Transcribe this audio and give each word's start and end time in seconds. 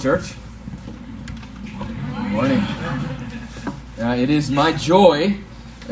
church. 0.00 0.32
Good 1.76 2.32
morning. 2.32 2.60
Uh, 3.98 4.16
it 4.18 4.30
is 4.30 4.50
my 4.50 4.72
joy 4.72 5.36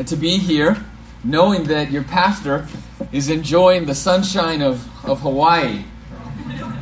to 0.03 0.15
be 0.15 0.39
here, 0.39 0.83
knowing 1.23 1.65
that 1.65 1.91
your 1.91 2.03
pastor 2.03 2.67
is 3.11 3.29
enjoying 3.29 3.85
the 3.85 3.93
sunshine 3.93 4.63
of, 4.63 4.87
of 5.05 5.19
Hawaii, 5.19 5.83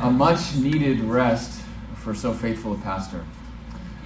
a 0.00 0.10
much 0.10 0.56
needed 0.56 1.00
rest 1.00 1.60
for 1.96 2.14
so 2.14 2.32
faithful 2.32 2.72
a 2.72 2.78
pastor. 2.78 3.22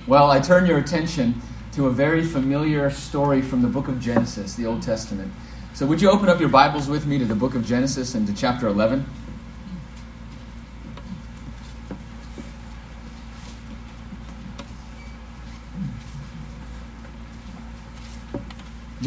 Well, 0.08 0.28
I 0.28 0.40
turn 0.40 0.66
your 0.66 0.78
attention 0.78 1.40
to 1.74 1.86
a 1.86 1.92
very 1.92 2.24
familiar 2.24 2.90
story 2.90 3.40
from 3.40 3.62
the 3.62 3.68
book 3.68 3.86
of 3.86 4.00
Genesis, 4.00 4.54
the 4.54 4.66
Old 4.66 4.82
Testament. 4.82 5.32
So, 5.74 5.86
would 5.86 6.02
you 6.02 6.10
open 6.10 6.28
up 6.28 6.40
your 6.40 6.48
Bibles 6.48 6.88
with 6.88 7.06
me 7.06 7.18
to 7.18 7.24
the 7.24 7.36
book 7.36 7.54
of 7.54 7.64
Genesis 7.64 8.16
and 8.16 8.26
to 8.26 8.34
chapter 8.34 8.66
11? 8.66 9.06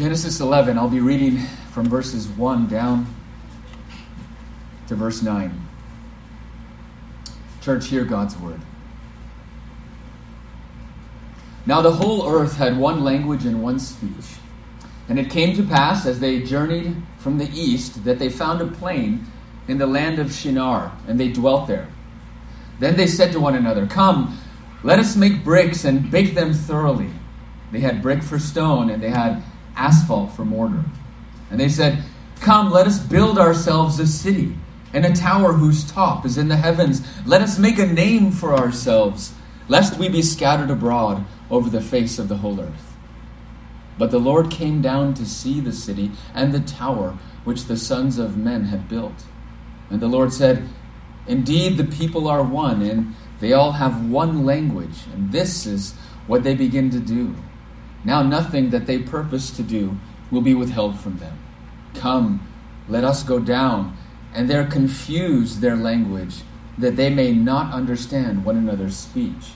Genesis 0.06 0.38
11, 0.38 0.78
I'll 0.78 0.88
be 0.88 1.00
reading 1.00 1.38
from 1.72 1.86
verses 1.86 2.28
1 2.28 2.68
down 2.68 3.12
to 4.86 4.94
verse 4.94 5.20
9. 5.20 5.66
Church, 7.60 7.88
hear 7.88 8.04
God's 8.04 8.36
word. 8.36 8.60
Now 11.66 11.82
the 11.82 11.90
whole 11.90 12.24
earth 12.30 12.56
had 12.56 12.78
one 12.78 13.02
language 13.02 13.46
and 13.46 13.60
one 13.60 13.80
speech. 13.80 14.36
And 15.08 15.18
it 15.18 15.28
came 15.28 15.56
to 15.56 15.64
pass, 15.64 16.06
as 16.06 16.20
they 16.20 16.40
journeyed 16.40 16.94
from 17.18 17.38
the 17.38 17.50
east, 17.50 18.04
that 18.04 18.20
they 18.20 18.28
found 18.28 18.60
a 18.60 18.66
plain 18.66 19.26
in 19.66 19.78
the 19.78 19.88
land 19.88 20.20
of 20.20 20.32
Shinar, 20.32 20.92
and 21.08 21.18
they 21.18 21.32
dwelt 21.32 21.66
there. 21.66 21.88
Then 22.78 22.96
they 22.96 23.08
said 23.08 23.32
to 23.32 23.40
one 23.40 23.56
another, 23.56 23.88
Come, 23.88 24.38
let 24.84 25.00
us 25.00 25.16
make 25.16 25.42
bricks 25.42 25.84
and 25.84 26.12
bake 26.12 26.36
them 26.36 26.52
thoroughly. 26.54 27.10
They 27.72 27.80
had 27.80 28.02
brick 28.02 28.22
for 28.22 28.38
stone, 28.38 28.88
and 28.90 29.02
they 29.02 29.10
had 29.10 29.42
asphalt 29.76 30.32
for 30.32 30.44
mortar. 30.44 30.84
And 31.50 31.60
they 31.60 31.68
said, 31.68 32.02
Come, 32.40 32.70
let 32.70 32.86
us 32.86 32.98
build 32.98 33.38
ourselves 33.38 33.98
a 33.98 34.06
city 34.06 34.56
and 34.92 35.04
a 35.04 35.12
tower 35.12 35.52
whose 35.52 35.84
top 35.90 36.24
is 36.24 36.38
in 36.38 36.48
the 36.48 36.56
heavens. 36.56 37.06
Let 37.26 37.42
us 37.42 37.58
make 37.58 37.78
a 37.78 37.86
name 37.86 38.30
for 38.30 38.54
ourselves, 38.54 39.34
lest 39.68 39.98
we 39.98 40.08
be 40.08 40.22
scattered 40.22 40.70
abroad 40.70 41.24
over 41.50 41.68
the 41.68 41.80
face 41.80 42.18
of 42.18 42.28
the 42.28 42.38
whole 42.38 42.60
earth. 42.60 42.96
But 43.98 44.10
the 44.10 44.18
Lord 44.18 44.50
came 44.50 44.82
down 44.82 45.14
to 45.14 45.26
see 45.26 45.60
the 45.60 45.72
city 45.72 46.12
and 46.34 46.52
the 46.52 46.60
tower 46.60 47.18
which 47.44 47.64
the 47.64 47.76
sons 47.76 48.18
of 48.18 48.36
men 48.36 48.64
had 48.64 48.88
built. 48.88 49.24
And 49.90 50.00
the 50.00 50.08
Lord 50.08 50.32
said, 50.32 50.68
Indeed, 51.26 51.76
the 51.76 51.84
people 51.84 52.28
are 52.28 52.42
one, 52.42 52.82
and 52.82 53.14
they 53.40 53.52
all 53.52 53.72
have 53.72 54.08
one 54.08 54.44
language, 54.44 55.04
and 55.12 55.32
this 55.32 55.66
is 55.66 55.94
what 56.26 56.42
they 56.42 56.54
begin 56.54 56.90
to 56.90 57.00
do. 57.00 57.34
Now 58.04 58.22
nothing 58.22 58.70
that 58.70 58.86
they 58.86 58.98
purpose 58.98 59.50
to 59.50 59.62
do 59.62 59.96
will 60.30 60.40
be 60.40 60.54
withheld 60.54 60.98
from 60.98 61.18
them. 61.18 61.38
Come, 61.94 62.46
let 62.88 63.04
us 63.04 63.22
go 63.22 63.38
down, 63.38 63.96
and 64.34 64.48
there 64.48 64.66
confuse 64.66 65.60
their 65.60 65.76
language, 65.76 66.42
that 66.78 66.96
they 66.96 67.10
may 67.10 67.32
not 67.32 67.72
understand 67.72 68.44
one 68.44 68.56
another's 68.56 68.96
speech. 68.96 69.52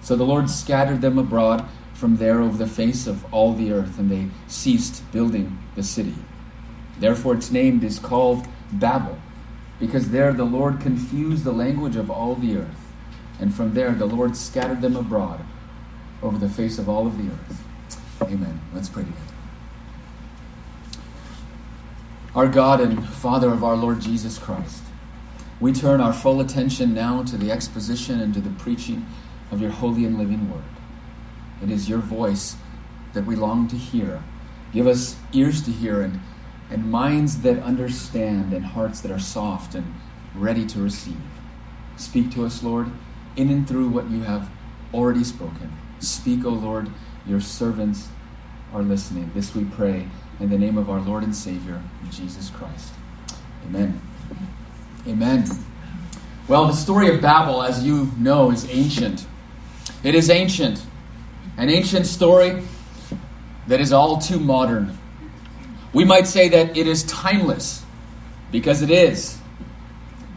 So 0.00 0.16
the 0.16 0.24
Lord 0.24 0.48
scattered 0.48 1.00
them 1.00 1.18
abroad 1.18 1.68
from 1.92 2.16
there 2.16 2.40
over 2.40 2.56
the 2.56 2.66
face 2.66 3.06
of 3.06 3.32
all 3.32 3.52
the 3.52 3.72
earth, 3.72 3.98
and 3.98 4.10
they 4.10 4.28
ceased 4.46 5.10
building 5.12 5.58
the 5.74 5.82
city. 5.82 6.14
Therefore 6.98 7.34
its 7.34 7.50
name 7.50 7.82
is 7.82 7.98
called 7.98 8.46
Babel, 8.72 9.18
because 9.78 10.10
there 10.10 10.32
the 10.32 10.44
Lord 10.44 10.80
confused 10.80 11.44
the 11.44 11.52
language 11.52 11.96
of 11.96 12.10
all 12.10 12.34
the 12.34 12.56
earth. 12.56 12.92
And 13.38 13.54
from 13.54 13.74
there 13.74 13.92
the 13.92 14.06
Lord 14.06 14.36
scattered 14.36 14.82
them 14.82 14.96
abroad 14.96 15.44
over 16.22 16.38
the 16.38 16.48
face 16.48 16.78
of 16.78 16.88
all 16.88 17.06
of 17.06 17.16
the 17.18 17.32
earth. 17.32 17.64
Amen. 18.22 18.60
Let's 18.74 18.88
pray 18.88 19.04
together. 19.04 19.20
Our 22.34 22.48
God 22.48 22.80
and 22.80 23.06
Father 23.08 23.52
of 23.52 23.64
our 23.64 23.76
Lord 23.76 24.00
Jesus 24.00 24.38
Christ, 24.38 24.84
we 25.58 25.72
turn 25.72 26.00
our 26.00 26.12
full 26.12 26.40
attention 26.40 26.94
now 26.94 27.22
to 27.24 27.36
the 27.36 27.50
exposition 27.50 28.20
and 28.20 28.32
to 28.34 28.40
the 28.40 28.50
preaching 28.50 29.06
of 29.50 29.60
your 29.60 29.70
holy 29.70 30.04
and 30.04 30.18
living 30.18 30.50
word. 30.50 30.62
It 31.62 31.70
is 31.70 31.88
your 31.88 31.98
voice 31.98 32.56
that 33.14 33.26
we 33.26 33.36
long 33.36 33.68
to 33.68 33.76
hear. 33.76 34.22
Give 34.72 34.86
us 34.86 35.16
ears 35.32 35.62
to 35.62 35.72
hear 35.72 36.02
and, 36.02 36.20
and 36.70 36.90
minds 36.90 37.40
that 37.42 37.58
understand 37.62 38.52
and 38.52 38.64
hearts 38.64 39.00
that 39.00 39.10
are 39.10 39.18
soft 39.18 39.74
and 39.74 39.94
ready 40.34 40.66
to 40.66 40.80
receive. 40.80 41.20
Speak 41.96 42.30
to 42.32 42.46
us, 42.46 42.62
Lord, 42.62 42.90
in 43.36 43.50
and 43.50 43.66
through 43.66 43.88
what 43.88 44.08
you 44.08 44.22
have 44.22 44.48
already 44.94 45.24
spoken. 45.24 45.79
Speak, 46.00 46.44
O 46.44 46.50
Lord, 46.50 46.90
your 47.26 47.40
servants 47.40 48.08
are 48.72 48.82
listening. 48.82 49.30
This 49.34 49.54
we 49.54 49.64
pray 49.64 50.08
in 50.40 50.50
the 50.50 50.58
name 50.58 50.78
of 50.78 50.90
our 50.90 51.00
Lord 51.00 51.22
and 51.22 51.34
Savior, 51.34 51.82
Jesus 52.10 52.50
Christ. 52.50 52.92
Amen. 53.66 54.00
Amen. 55.06 55.44
Well, 56.48 56.66
the 56.66 56.72
story 56.72 57.14
of 57.14 57.20
Babel, 57.20 57.62
as 57.62 57.84
you 57.84 58.10
know, 58.18 58.50
is 58.50 58.68
ancient. 58.70 59.26
It 60.02 60.14
is 60.14 60.30
ancient. 60.30 60.84
An 61.56 61.68
ancient 61.68 62.06
story 62.06 62.62
that 63.66 63.80
is 63.80 63.92
all 63.92 64.18
too 64.18 64.40
modern. 64.40 64.98
We 65.92 66.04
might 66.04 66.26
say 66.26 66.48
that 66.48 66.76
it 66.76 66.86
is 66.86 67.04
timeless, 67.04 67.84
because 68.50 68.82
it 68.82 68.90
is. 68.90 69.38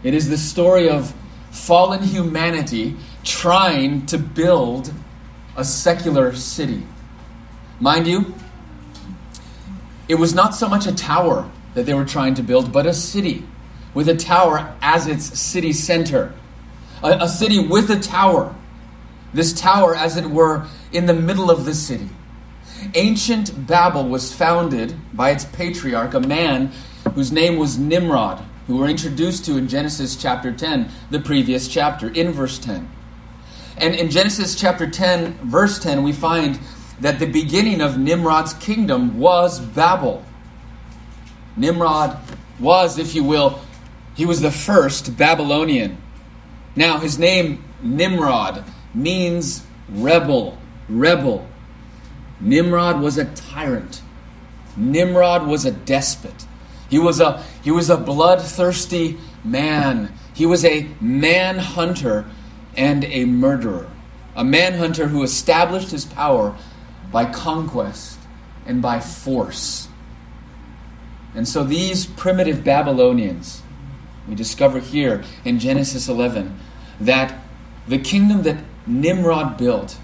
It 0.03 0.13
is 0.13 0.29
the 0.29 0.37
story 0.37 0.89
of 0.89 1.13
fallen 1.51 2.03
humanity 2.03 2.95
trying 3.23 4.05
to 4.07 4.17
build 4.17 4.91
a 5.55 5.63
secular 5.63 6.35
city. 6.35 6.83
Mind 7.79 8.07
you, 8.07 8.33
it 10.07 10.15
was 10.15 10.33
not 10.33 10.55
so 10.55 10.67
much 10.67 10.85
a 10.85 10.93
tower 10.93 11.49
that 11.73 11.85
they 11.85 11.93
were 11.93 12.05
trying 12.05 12.33
to 12.35 12.43
build, 12.43 12.71
but 12.71 12.85
a 12.85 12.93
city 12.93 13.45
with 13.93 14.09
a 14.09 14.15
tower 14.15 14.75
as 14.81 15.07
its 15.07 15.39
city 15.39 15.73
center. 15.73 16.33
A, 17.03 17.11
a, 17.21 17.27
city 17.27 17.59
with 17.59 17.89
a 17.89 17.99
tower. 17.99 18.55
This 19.33 19.53
tower, 19.53 19.95
as 19.95 20.17
it 20.17 20.25
were, 20.25 20.67
in 20.91 21.05
the 21.05 21.13
middle 21.13 21.49
of 21.49 21.65
the 21.65 21.73
city. 21.73 22.09
Ancient 22.95 23.67
Babel 23.67 24.07
was 24.07 24.33
founded 24.33 24.95
by 25.13 25.31
its 25.31 25.45
patriarch, 25.45 26.13
a 26.13 26.19
man 26.19 26.71
whose 27.15 27.31
name 27.31 27.57
was 27.57 27.77
Nimrod, 27.77 28.43
who 28.67 28.77
we're 28.77 28.89
introduced 28.89 29.45
to 29.45 29.57
in 29.57 29.67
Genesis 29.67 30.15
chapter 30.15 30.51
10, 30.51 30.89
the 31.09 31.19
previous 31.19 31.67
chapter, 31.67 32.09
in 32.09 32.31
verse 32.31 32.59
10. 32.59 32.89
And 33.77 33.95
in 33.95 34.09
Genesis 34.09 34.55
chapter 34.55 34.89
10, 34.89 35.33
verse 35.49 35.79
10, 35.79 36.03
we 36.03 36.11
find 36.11 36.59
that 37.01 37.19
the 37.19 37.25
beginning 37.25 37.81
of 37.81 37.97
Nimrod's 37.97 38.53
kingdom 38.53 39.19
was 39.19 39.59
Babel. 39.59 40.23
Nimrod 41.57 42.17
was, 42.59 42.97
if 42.97 43.15
you 43.15 43.23
will, 43.23 43.59
he 44.15 44.25
was 44.25 44.41
the 44.41 44.51
first 44.51 45.17
Babylonian. 45.17 45.97
Now, 46.75 46.99
his 46.99 47.17
name, 47.17 47.63
Nimrod, 47.81 48.63
means 48.93 49.65
rebel, 49.89 50.57
rebel. 50.87 51.47
Nimrod 52.39 53.01
was 53.01 53.17
a 53.17 53.25
tyrant. 53.25 54.01
Nimrod 54.77 55.47
was 55.47 55.65
a 55.65 55.71
despot. 55.71 56.45
He 56.89 56.99
was 56.99 57.19
a, 57.19 57.43
he 57.63 57.71
was 57.71 57.89
a 57.89 57.97
bloodthirsty 57.97 59.17
man. 59.43 60.13
He 60.33 60.45
was 60.45 60.63
a 60.65 60.87
man 60.99 61.57
hunter 61.57 62.25
and 62.75 63.03
a 63.05 63.25
murderer, 63.25 63.89
a 64.35 64.43
manhunter 64.43 65.07
who 65.07 65.23
established 65.23 65.91
his 65.91 66.05
power 66.05 66.55
by 67.11 67.25
conquest 67.25 68.19
and 68.65 68.81
by 68.81 68.99
force. 68.99 69.87
And 71.35 71.47
so 71.47 71.63
these 71.63 72.05
primitive 72.05 72.63
Babylonians, 72.63 73.61
we 74.27 74.35
discover 74.35 74.79
here 74.79 75.23
in 75.43 75.59
Genesis 75.59 76.07
11 76.07 76.57
that 77.01 77.39
the 77.87 77.99
kingdom 77.99 78.43
that 78.43 78.57
Nimrod 78.85 79.57
built, 79.57 79.97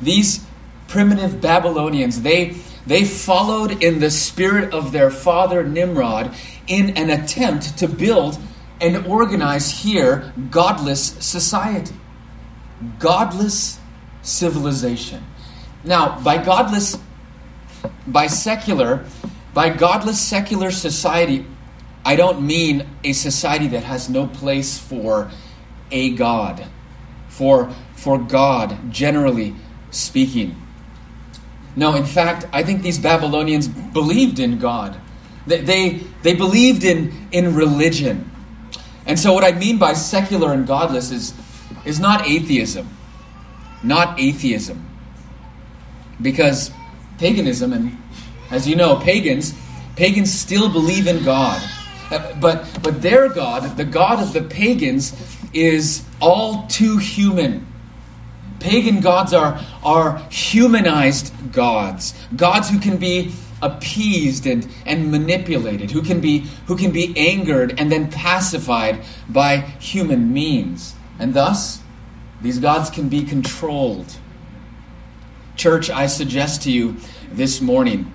these 0.00 0.44
primitive 0.88 1.40
Babylonians, 1.40 2.22
they, 2.22 2.56
they 2.86 3.04
followed 3.04 3.82
in 3.82 4.00
the 4.00 4.10
spirit 4.10 4.72
of 4.72 4.92
their 4.92 5.10
father 5.10 5.62
Nimrod 5.62 6.34
in 6.66 6.96
an 6.96 7.10
attempt 7.10 7.78
to 7.78 7.86
build 7.86 8.38
and 8.80 9.06
organize 9.06 9.82
here 9.82 10.32
godless 10.50 11.12
society 11.24 11.94
godless 12.98 13.78
civilization. 14.22 15.24
Now, 15.84 16.20
by 16.20 16.42
godless, 16.42 16.98
by 18.06 18.26
secular, 18.26 19.04
by 19.54 19.70
godless 19.70 20.20
secular 20.20 20.70
society, 20.70 21.46
I 22.04 22.16
don't 22.16 22.46
mean 22.46 22.86
a 23.04 23.12
society 23.12 23.68
that 23.68 23.84
has 23.84 24.08
no 24.08 24.26
place 24.26 24.78
for 24.78 25.30
a 25.90 26.10
God, 26.10 26.66
for, 27.28 27.72
for 27.94 28.18
God, 28.18 28.90
generally 28.90 29.54
speaking. 29.90 30.56
No, 31.76 31.94
in 31.94 32.04
fact, 32.04 32.46
I 32.52 32.62
think 32.62 32.82
these 32.82 32.98
Babylonians 32.98 33.68
believed 33.68 34.38
in 34.38 34.58
God. 34.58 35.00
They, 35.46 35.60
they, 35.60 35.88
they 36.22 36.34
believed 36.34 36.84
in, 36.84 37.28
in 37.32 37.54
religion. 37.54 38.30
And 39.06 39.18
so, 39.18 39.32
what 39.32 39.44
I 39.44 39.52
mean 39.52 39.78
by 39.78 39.94
secular 39.94 40.52
and 40.52 40.66
godless 40.66 41.10
is 41.10 41.32
is 41.84 42.00
not 42.00 42.26
atheism. 42.26 42.88
Not 43.82 44.20
atheism. 44.20 44.86
Because 46.20 46.70
paganism, 47.18 47.72
and 47.72 47.96
as 48.50 48.68
you 48.68 48.76
know, 48.76 48.96
pagans, 48.96 49.54
pagans 49.96 50.32
still 50.32 50.70
believe 50.70 51.06
in 51.06 51.24
God. 51.24 51.62
Uh, 52.10 52.34
but, 52.40 52.66
but 52.82 53.00
their 53.00 53.28
God, 53.28 53.76
the 53.76 53.84
God 53.84 54.20
of 54.20 54.32
the 54.32 54.42
pagans, 54.42 55.14
is 55.52 56.04
all 56.20 56.66
too 56.66 56.98
human. 56.98 57.66
Pagan 58.58 59.00
gods 59.00 59.32
are, 59.32 59.60
are 59.82 60.18
humanized 60.30 61.32
gods, 61.52 62.14
gods 62.36 62.68
who 62.68 62.78
can 62.78 62.98
be 62.98 63.32
appeased 63.62 64.46
and, 64.46 64.68
and 64.86 65.10
manipulated, 65.10 65.90
who 65.90 66.02
can, 66.02 66.20
be, 66.20 66.46
who 66.66 66.76
can 66.76 66.90
be 66.90 67.16
angered 67.16 67.78
and 67.78 67.90
then 67.90 68.10
pacified 68.10 69.02
by 69.28 69.58
human 69.78 70.32
means. 70.32 70.94
And 71.20 71.34
thus, 71.34 71.80
these 72.40 72.58
gods 72.58 72.88
can 72.88 73.10
be 73.10 73.22
controlled. 73.24 74.16
Church, 75.54 75.90
I 75.90 76.06
suggest 76.06 76.62
to 76.62 76.72
you 76.72 76.96
this 77.30 77.60
morning 77.60 78.10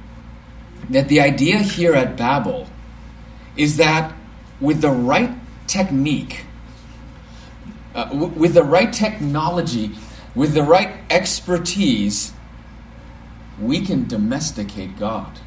that 0.90 1.08
the 1.08 1.22
idea 1.22 1.60
here 1.60 1.94
at 1.94 2.18
Babel 2.18 2.68
is 3.56 3.78
that 3.78 4.12
with 4.60 4.82
the 4.82 4.90
right 4.90 5.30
technique, 5.68 6.46
uh, 7.94 8.06
w- 8.06 8.34
with 8.34 8.56
the 8.56 8.64
right 8.64 8.92
technology, 8.92 9.92
with 10.34 10.56
the 10.56 10.64
right 10.64 10.98
expertise, 11.12 12.34
we 13.62 13.82
can 13.82 14.08
domesticate 14.08 14.98
God. 14.98 15.40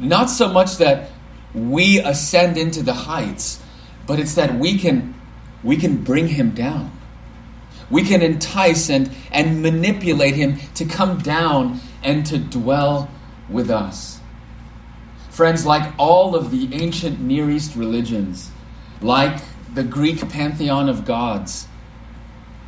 Not 0.00 0.28
so 0.28 0.48
much 0.48 0.78
that 0.78 1.10
we 1.54 2.00
ascend 2.00 2.58
into 2.58 2.82
the 2.82 2.92
heights, 2.92 3.62
but 4.08 4.18
it's 4.18 4.34
that 4.34 4.58
we 4.58 4.76
can 4.76 5.14
we 5.62 5.76
can 5.76 6.02
bring 6.02 6.28
him 6.28 6.50
down. 6.50 6.92
We 7.90 8.02
can 8.02 8.22
entice 8.22 8.90
and, 8.90 9.10
and 9.32 9.62
manipulate 9.62 10.34
him 10.34 10.58
to 10.74 10.84
come 10.84 11.18
down 11.18 11.80
and 12.02 12.24
to 12.26 12.38
dwell 12.38 13.10
with 13.48 13.70
us. 13.70 14.20
Friends, 15.30 15.64
like 15.64 15.94
all 15.98 16.34
of 16.34 16.50
the 16.50 16.68
ancient 16.74 17.20
Near 17.20 17.50
East 17.50 17.76
religions, 17.76 18.50
like 19.00 19.40
the 19.72 19.84
Greek 19.84 20.28
pantheon 20.28 20.88
of 20.88 21.04
gods, 21.04 21.68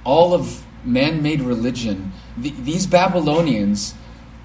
all 0.04 0.32
of 0.32 0.64
man 0.84 1.22
made 1.22 1.42
religion, 1.42 2.12
the, 2.36 2.50
these 2.50 2.86
Babylonians, 2.86 3.94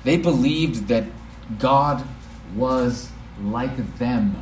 they 0.03 0.17
believed 0.17 0.87
that 0.87 1.05
God 1.59 2.05
was 2.55 3.09
like 3.41 3.97
them. 3.97 4.35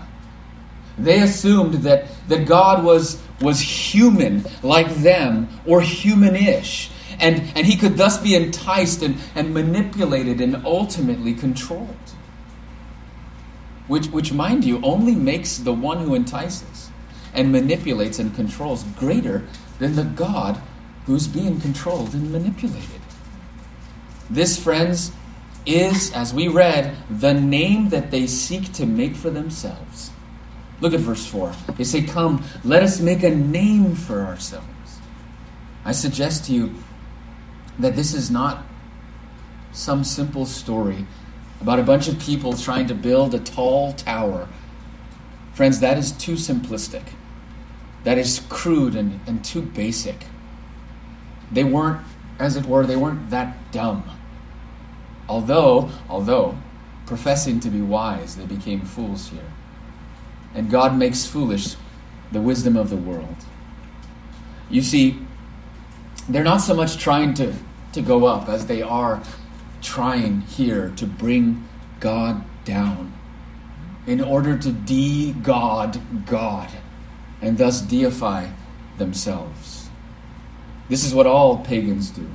They 0.98 1.22
assumed 1.22 1.76
that, 1.86 2.06
that 2.28 2.46
God 2.46 2.84
was, 2.84 3.22
was 3.42 3.60
human 3.60 4.46
like 4.62 4.94
them 4.96 5.48
or 5.66 5.82
humanish. 5.82 6.90
And, 7.20 7.52
and 7.56 7.66
he 7.66 7.78
could 7.78 7.98
thus 7.98 8.18
be 8.18 8.36
enticed 8.36 9.02
and, 9.02 9.18
and 9.36 9.54
manipulated 9.54 10.42
and 10.42 10.66
ultimately 10.66 11.34
controlled. 11.34 11.96
Which, 13.88 14.08
which, 14.08 14.32
mind 14.32 14.64
you, 14.64 14.80
only 14.82 15.16
makes 15.16 15.58
the 15.58 15.74
one 15.74 16.00
who 16.00 16.16
entices 16.16 16.90
and 17.34 17.52
manipulates 17.52 18.20
and 18.20 18.34
controls 18.36 18.84
greater 18.98 19.44
than 19.80 19.96
the 19.96 20.04
God 20.04 20.62
who's 21.06 21.28
being 21.28 21.60
controlled 21.60 22.14
and 22.14 22.32
manipulated. 22.32 23.02
This, 24.30 24.58
friends, 24.58 25.12
is, 25.66 26.12
as 26.14 26.34
we 26.34 26.48
read, 26.48 26.96
the 27.10 27.34
name 27.34 27.90
that 27.90 28.12
they 28.12 28.28
seek 28.28 28.72
to 28.74 28.86
make 28.86 29.16
for 29.16 29.30
themselves. 29.30 30.12
Look 30.84 30.94
at 30.94 31.00
verse 31.00 31.26
4. 31.26 31.54
They 31.78 31.86
say, 31.86 32.02
Come, 32.02 32.44
let 32.66 32.84
us 32.84 33.00
make 33.00 33.24
a 33.24 33.30
name 33.30 33.96
for 33.96 34.20
ourselves. 34.20 35.00
I 35.86 35.94
suggest 35.94 36.44
to 36.48 36.54
you 36.54 36.76
that 37.80 37.96
this 37.96 38.14
is 38.14 38.30
not 38.30 38.66
some 39.72 40.04
simple 40.04 40.46
story 40.46 41.06
about 41.62 41.80
a 41.80 41.84
bunch 41.84 42.10
of 42.10 42.20
people 42.20 42.52
trying 42.52 42.88
to 42.88 42.94
build 42.94 43.34
a 43.34 43.40
tall 43.40 43.94
tower. 43.94 44.50
Friends, 45.54 45.80
that 45.80 45.98
is 45.98 46.12
too 46.12 46.34
simplistic. 46.34 47.14
That 48.04 48.18
is 48.18 48.42
crude 48.50 48.94
and, 48.94 49.22
and 49.26 49.42
too 49.42 49.62
basic. 49.62 50.26
They 51.50 51.64
weren't, 51.64 52.02
as 52.40 52.58
it 52.58 52.66
were, 52.66 52.86
they 52.86 52.98
weren't 52.98 53.30
that 53.30 53.72
dumb. 53.72 54.04
Although, 55.30 55.92
although, 56.10 56.58
professing 57.06 57.62
to 57.62 57.70
be 57.70 57.80
wise, 57.80 58.36
they 58.36 58.46
became 58.46 58.82
fools 58.82 59.30
here. 59.30 59.54
And 60.54 60.70
God 60.70 60.98
makes 60.98 61.26
foolish 61.26 61.76
the 62.32 62.42
wisdom 62.42 62.76
of 62.76 62.90
the 62.90 62.98
world. 62.98 63.36
You 64.70 64.82
see, 64.82 65.20
they're 66.30 66.44
not 66.44 66.58
so 66.58 66.74
much 66.74 66.98
trying 66.98 67.34
to, 67.36 67.54
to 67.94 68.02
go 68.02 68.26
up 68.26 68.50
as 68.50 68.66
they 68.66 68.82
are 68.82 69.22
trying 69.82 70.42
here 70.42 70.94
to 70.96 71.06
bring 71.06 71.68
God 72.00 72.44
down 72.66 73.14
in 74.08 74.22
order 74.22 74.58
to 74.58 74.72
de 74.72 75.34
God 75.34 76.00
God 76.26 76.70
and 77.42 77.58
thus 77.58 77.82
deify 77.82 78.50
themselves. 78.98 79.90
This 80.90 81.04
is 81.04 81.14
what 81.14 81.28
all 81.28 81.58
pagans 81.60 82.10
do. 82.10 82.28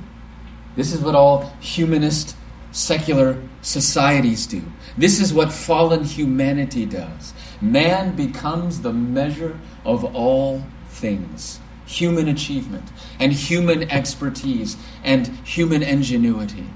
This 0.75 0.93
is 0.93 1.01
what 1.01 1.15
all 1.15 1.51
humanist 1.59 2.35
secular 2.71 3.41
societies 3.61 4.47
do. 4.47 4.61
This 4.97 5.19
is 5.19 5.33
what 5.33 5.51
fallen 5.51 6.03
humanity 6.03 6.85
does. 6.85 7.33
Man 7.61 8.15
becomes 8.15 8.81
the 8.81 8.93
measure 8.93 9.59
of 9.85 10.15
all 10.15 10.63
things 10.89 11.59
human 11.85 12.27
achievement 12.27 12.87
and 13.19 13.33
human 13.33 13.89
expertise 13.89 14.77
and 15.03 15.27
human 15.43 15.81
ingenuity. 15.81 16.67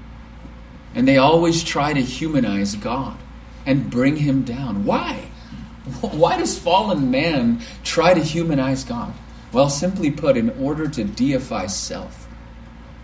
And 0.92 1.06
they 1.06 1.18
always 1.18 1.62
try 1.62 1.92
to 1.92 2.00
humanize 2.00 2.74
God 2.74 3.16
and 3.64 3.88
bring 3.88 4.16
him 4.16 4.42
down. 4.42 4.84
Why? 4.84 5.14
Why 6.00 6.36
does 6.36 6.58
fallen 6.58 7.12
man 7.12 7.60
try 7.84 8.12
to 8.12 8.20
humanize 8.20 8.82
God? 8.82 9.14
Well, 9.52 9.70
simply 9.70 10.10
put, 10.10 10.36
in 10.36 10.50
order 10.60 10.88
to 10.88 11.04
deify 11.04 11.66
self, 11.66 12.26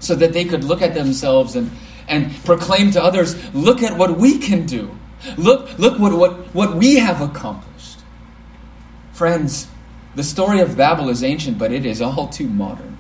so 0.00 0.16
that 0.16 0.32
they 0.32 0.44
could 0.44 0.64
look 0.64 0.82
at 0.82 0.94
themselves 0.94 1.54
and 1.54 1.70
and 2.10 2.34
proclaim 2.44 2.90
to 2.90 3.02
others, 3.02 3.36
look 3.54 3.82
at 3.82 3.96
what 3.96 4.18
we 4.18 4.38
can 4.38 4.66
do. 4.66 4.90
Look, 5.38 5.78
look 5.78 5.98
what, 5.98 6.12
what, 6.12 6.54
what 6.54 6.74
we 6.74 6.96
have 6.96 7.20
accomplished. 7.20 7.69
Friends, 9.20 9.68
the 10.14 10.24
story 10.24 10.60
of 10.60 10.78
Babel 10.78 11.10
is 11.10 11.22
ancient, 11.22 11.58
but 11.58 11.72
it 11.72 11.84
is 11.84 12.00
all 12.00 12.28
too 12.28 12.48
modern. 12.48 12.96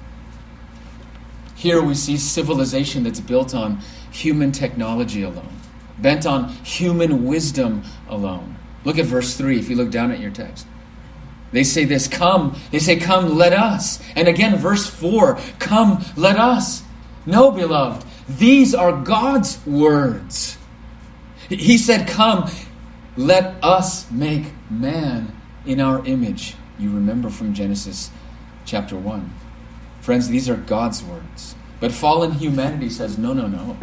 Here 1.54 1.80
we 1.80 1.94
see 1.94 2.18
civilization 2.18 3.04
that's 3.04 3.20
built 3.20 3.54
on 3.54 3.80
human 4.10 4.52
technology 4.52 5.22
alone, 5.22 5.48
bent 5.96 6.26
on 6.26 6.50
human 6.62 7.24
wisdom 7.24 7.84
alone. 8.06 8.56
Look 8.84 8.98
at 8.98 9.06
verse 9.06 9.34
3 9.34 9.58
if 9.58 9.70
you 9.70 9.76
look 9.76 9.90
down 9.90 10.10
at 10.10 10.20
your 10.20 10.30
text. 10.30 10.66
They 11.52 11.64
say 11.64 11.86
this, 11.86 12.06
come. 12.06 12.54
They 12.70 12.80
say, 12.80 12.96
come, 12.96 13.38
let 13.38 13.54
us. 13.54 14.02
And 14.14 14.28
again, 14.28 14.56
verse 14.56 14.86
4, 14.86 15.38
come, 15.58 16.04
let 16.16 16.36
us. 16.36 16.82
No, 17.24 17.50
beloved, 17.50 18.06
these 18.28 18.74
are 18.74 18.92
God's 18.92 19.64
words. 19.66 20.58
He 21.48 21.78
said, 21.78 22.06
Come, 22.06 22.50
let 23.16 23.54
us 23.64 24.10
make 24.10 24.52
man 24.68 25.39
in 25.66 25.80
our 25.80 26.04
image. 26.06 26.54
You 26.78 26.90
remember 26.90 27.30
from 27.30 27.54
Genesis 27.54 28.10
chapter 28.64 28.96
1. 28.96 29.32
Friends, 30.00 30.28
these 30.28 30.48
are 30.48 30.56
God's 30.56 31.02
words. 31.02 31.54
But 31.78 31.92
fallen 31.92 32.32
humanity 32.32 32.90
says, 32.90 33.18
No, 33.18 33.32
no, 33.32 33.46
no. 33.46 33.76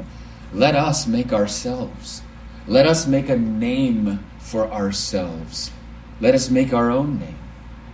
Let 0.53 0.75
us 0.75 1.07
make 1.07 1.33
ourselves. 1.33 2.21
Let 2.67 2.85
us 2.85 3.07
make 3.07 3.29
a 3.29 3.37
name 3.37 4.23
for 4.39 4.71
ourselves. 4.71 5.71
Let 6.19 6.35
us 6.35 6.49
make 6.49 6.73
our 6.73 6.89
own 6.89 7.19
name. 7.19 7.37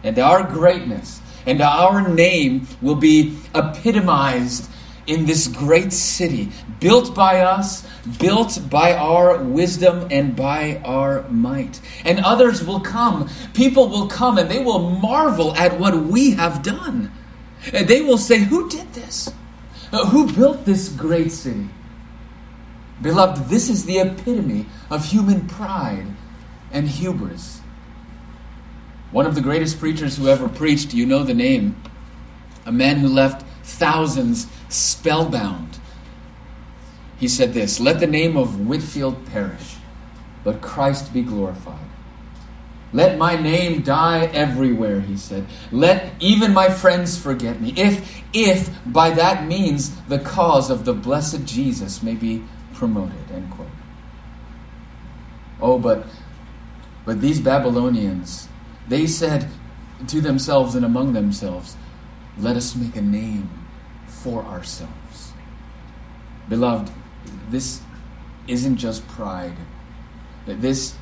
And 0.04 0.20
our 0.20 0.44
greatness 0.44 1.22
and 1.46 1.62
our 1.62 2.08
name 2.08 2.68
will 2.82 2.96
be 2.96 3.38
epitomized 3.54 4.70
in 5.06 5.26
this 5.26 5.48
great 5.48 5.92
city, 5.92 6.52
built 6.80 7.14
by 7.14 7.42
us, 7.42 7.86
built 8.20 8.60
by 8.70 8.94
our 8.94 9.44
wisdom 9.44 10.08
and 10.12 10.36
by 10.36 10.82
our 10.86 11.28
might. 11.30 11.82
And 12.06 12.20
others 12.20 12.64
will 12.64 12.80
come. 12.80 13.30
People 13.54 13.90
will 13.90 14.08
come 14.08 14.38
and 14.38 14.50
they 14.50 14.64
will 14.64 14.90
marvel 14.90 15.54
at 15.56 15.80
what 15.80 15.96
we 15.96 16.32
have 16.32 16.64
done. 16.64 17.12
And 17.72 17.88
they 17.88 18.02
will 18.02 18.18
say, 18.18 18.40
Who 18.40 18.70
did 18.70 18.94
this? 18.94 19.30
Uh, 19.92 20.08
who 20.08 20.32
built 20.32 20.66
this 20.66 20.90
great 20.90 21.32
city? 21.32 21.70
Beloved, 23.02 23.50
this 23.50 23.70
is 23.70 23.86
the 23.86 24.00
epitome 24.00 24.66
of 24.90 25.06
human 25.06 25.48
pride 25.48 26.08
and 26.72 26.88
hubris. 26.88 27.62
One 29.12 29.26
of 29.26 29.36
the 29.36 29.42
greatest 29.42 29.80
preachers 29.80 30.18
who 30.18 30.28
ever 30.28 30.50
preached, 30.50 30.94
you 30.94 31.06
know 31.06 31.24
the 31.24 31.34
name, 31.34 31.76
a 32.66 32.72
man 32.72 32.98
who 32.98 33.08
left 33.08 33.46
thousands 33.64 34.48
spellbound. 34.74 35.80
He 37.18 37.28
said 37.28 37.54
this 37.54 37.80
Let 37.80 38.00
the 38.00 38.08
name 38.08 38.36
of 38.36 38.68
Whitefield 38.68 39.26
perish, 39.28 39.78
but 40.44 40.62
Christ 40.62 41.14
be 41.14 41.22
glorified. 41.22 41.80
Let 42.92 43.18
my 43.18 43.36
name 43.36 43.82
die 43.82 44.26
everywhere, 44.28 45.02
he 45.02 45.18
said. 45.18 45.48
Let 45.72 46.14
even 46.20 46.54
my 46.54 46.70
friends 46.70 47.18
forget 47.18 47.60
me. 47.60 47.74
If, 47.76 48.22
if 48.34 48.70
by 48.86 49.10
that 49.12 49.48
means 49.48 50.00
the 50.04 50.20
cause 50.20 50.70
of 50.70 50.86
the 50.86 50.94
blessed 50.94 51.46
Jesus 51.46 52.04
may 52.04 52.14
be 52.14 52.44
promoted. 52.74 53.32
End 53.32 53.50
quote. 53.50 53.68
Oh, 55.60 55.80
but 55.80 56.06
but 57.06 57.20
these 57.20 57.40
Babylonians, 57.40 58.48
they 58.88 59.08
said 59.08 59.50
to 60.08 60.22
themselves 60.22 60.76
and 60.76 60.86
among 60.86 61.14
themselves, 61.14 61.76
Let 62.38 62.56
us 62.56 62.76
make 62.76 62.96
a 62.96 63.02
name 63.02 63.63
for 64.24 64.44
ourselves. 64.46 65.34
Beloved, 66.48 66.90
this 67.50 67.82
isn't 68.48 68.78
just 68.78 69.06
pride. 69.10 69.58
This 70.46 70.96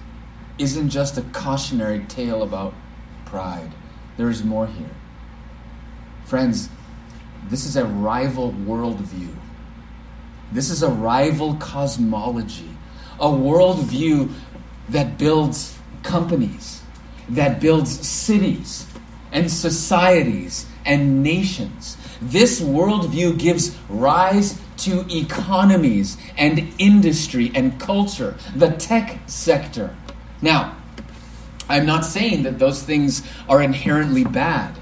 isn't 0.58 0.90
just 0.90 1.18
a 1.18 1.22
cautionary 1.34 2.00
tale 2.06 2.42
about 2.42 2.74
pride. 3.26 3.72
There 4.18 4.30
is 4.30 4.44
more 4.44 4.68
here. 4.68 4.96
Friends, 6.26 6.70
this 7.48 7.66
is 7.66 7.76
a 7.78 7.86
rival 7.86 8.54
worldview. 8.54 9.36
This 10.52 10.70
is 10.70 10.84
a 10.84 10.90
rival 10.90 11.56
cosmology, 11.56 12.70
a 13.20 13.28
worldview 13.28 14.32
that 14.90 15.18
builds 15.18 15.78
companies, 16.04 16.82
that 17.30 17.62
builds 17.62 18.08
cities 18.08 18.86
and 19.32 19.50
societies 19.50 20.66
and 20.86 21.24
nations. 21.24 21.98
This 22.22 22.62
worldview 22.62 23.40
gives 23.40 23.76
rise 23.90 24.62
to 24.78 25.06
economies 25.10 26.18
and 26.38 26.72
industry 26.78 27.52
and 27.56 27.80
culture, 27.80 28.36
the 28.56 28.72
tech 28.72 29.20
sector. 29.26 29.96
Now, 30.42 30.76
I'm 31.68 31.86
not 31.86 32.06
saying 32.06 32.44
that 32.44 32.60
those 32.60 32.84
things 32.84 33.24
are 33.50 33.62
inherently 33.62 34.24
bad. 34.24 34.78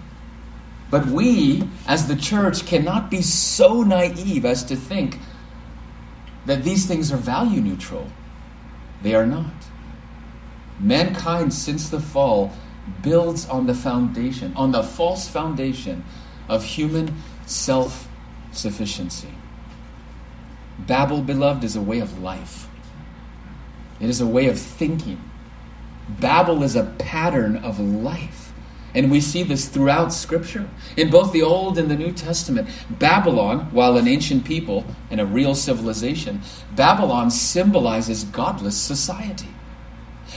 But 0.89 1.05
we, 1.05 1.63
as 1.87 2.07
the 2.07 2.15
church, 2.15 2.65
cannot 2.65 3.11
be 3.11 3.21
so 3.21 3.83
naive 3.83 4.43
as 4.43 4.63
to 4.65 4.75
think 4.75 5.19
that 6.45 6.63
these 6.63 6.87
things 6.87 7.11
are 7.11 7.17
value 7.17 7.61
neutral. 7.61 8.07
They 9.03 9.13
are 9.13 9.27
not. 9.27 9.53
Mankind, 10.79 11.53
since 11.53 11.89
the 11.89 11.99
fall, 11.99 12.53
builds 13.03 13.47
on 13.47 13.67
the 13.67 13.75
foundation, 13.75 14.51
on 14.55 14.71
the 14.71 14.81
false 14.81 15.27
foundation 15.27 16.03
of 16.47 16.63
human 16.63 17.15
self 17.49 18.07
sufficiency. 18.51 19.29
Babel, 20.77 21.21
beloved, 21.21 21.63
is 21.63 21.75
a 21.75 21.81
way 21.81 21.99
of 21.99 22.19
life, 22.19 22.67
it 23.99 24.09
is 24.09 24.21
a 24.21 24.27
way 24.27 24.47
of 24.47 24.59
thinking. 24.59 25.21
Babel 26.19 26.63
is 26.63 26.75
a 26.75 26.95
pattern 26.97 27.57
of 27.57 27.79
life. 27.79 28.51
And 28.95 29.11
we 29.11 29.21
see 29.21 29.43
this 29.43 29.67
throughout 29.67 30.11
Scripture. 30.11 30.67
In 30.97 31.11
both 31.11 31.31
the 31.31 31.43
Old 31.43 31.77
and 31.77 31.91
the 31.91 31.95
New 31.95 32.11
Testament, 32.11 32.67
Babylon, 32.89 33.67
while 33.71 33.97
an 33.97 34.07
ancient 34.07 34.45
people 34.45 34.83
and 35.11 35.21
a 35.21 35.25
real 35.27 35.53
civilization, 35.53 36.41
Babylon 36.75 37.29
symbolizes 37.29 38.23
godless 38.23 38.75
society. 38.75 39.49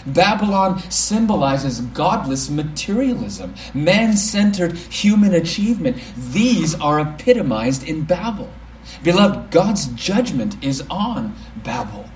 Babylon 0.07 0.79
symbolizes 0.91 1.81
godless 1.81 2.51
materialism, 2.51 3.55
man 3.75 4.17
centered 4.17 4.77
human 4.77 5.35
achievement. 5.35 5.99
These 6.17 6.75
are 6.81 7.01
epitomized 7.01 7.87
in 7.89 8.03
Babel. 8.03 8.51
Beloved, 9.03 9.51
God's 9.51 9.87
judgment 9.89 10.63
is 10.63 10.83
on 10.91 11.35
Babel. 11.63 12.09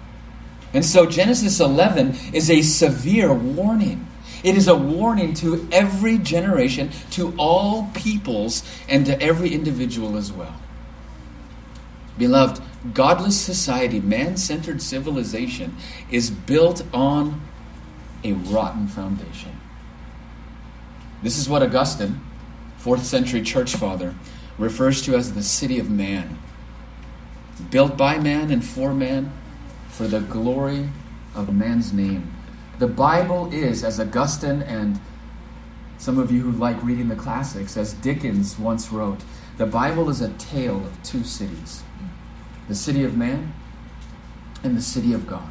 And 0.73 0.85
so 0.85 1.07
Genesis 1.07 1.61
11 1.61 2.17
is 2.33 2.51
a 2.51 2.63
severe 2.63 3.33
warning. 3.33 4.07
It 4.45 4.57
is 4.57 4.69
a 4.69 4.77
warning 4.77 5.35
to 5.35 5.67
every 5.73 6.19
generation, 6.19 6.91
to 7.13 7.35
all 7.39 7.91
peoples, 7.95 8.63
and 8.89 9.07
to 9.07 9.21
every 9.21 9.55
individual 9.55 10.17
as 10.17 10.33
well. 10.33 10.55
Beloved, 12.19 12.63
godless 12.95 13.41
society, 13.41 14.01
man 14.01 14.37
centered 14.37 14.83
civilization, 14.83 15.77
is 16.11 16.31
built 16.31 16.83
on 16.93 17.41
a 18.25 18.33
rotten 18.33 18.89
foundation. 18.89 19.61
This 21.23 21.39
is 21.39 21.49
what 21.49 21.63
Augustine, 21.63 22.21
fourth 22.77 23.05
century 23.05 23.43
church 23.43 23.75
father, 23.75 24.15
refers 24.59 25.03
to 25.03 25.15
as 25.15 25.35
the 25.35 25.43
city 25.43 25.79
of 25.79 25.91
man. 25.91 26.39
Built 27.71 27.97
by 27.97 28.19
man 28.19 28.51
and 28.51 28.65
for 28.65 28.93
man, 28.93 29.33
for 29.89 30.07
the 30.07 30.21
glory 30.21 30.89
of 31.35 31.55
man's 31.55 31.93
name. 31.93 32.33
The 32.79 32.87
Bible 32.87 33.53
is, 33.53 33.83
as 33.83 33.99
Augustine 33.99 34.63
and 34.63 35.01
some 35.99 36.19
of 36.19 36.31
you 36.31 36.43
who 36.43 36.53
like 36.53 36.83
reading 36.83 37.09
the 37.09 37.17
classics, 37.17 37.77
as 37.77 37.95
Dickens 37.95 38.59
once 38.59 38.93
wrote, 38.93 39.21
the 39.57 39.67
Bible 39.67 40.11
is 40.11 40.21
a 40.21 40.29
tale 40.35 40.77
of 40.77 41.03
two 41.03 41.25
cities 41.25 41.83
the 42.69 42.75
city 42.75 43.05
of 43.05 43.17
man 43.17 43.55
and 44.65 44.77
the 44.77 44.83
city 44.83 45.13
of 45.13 45.25
God. 45.25 45.51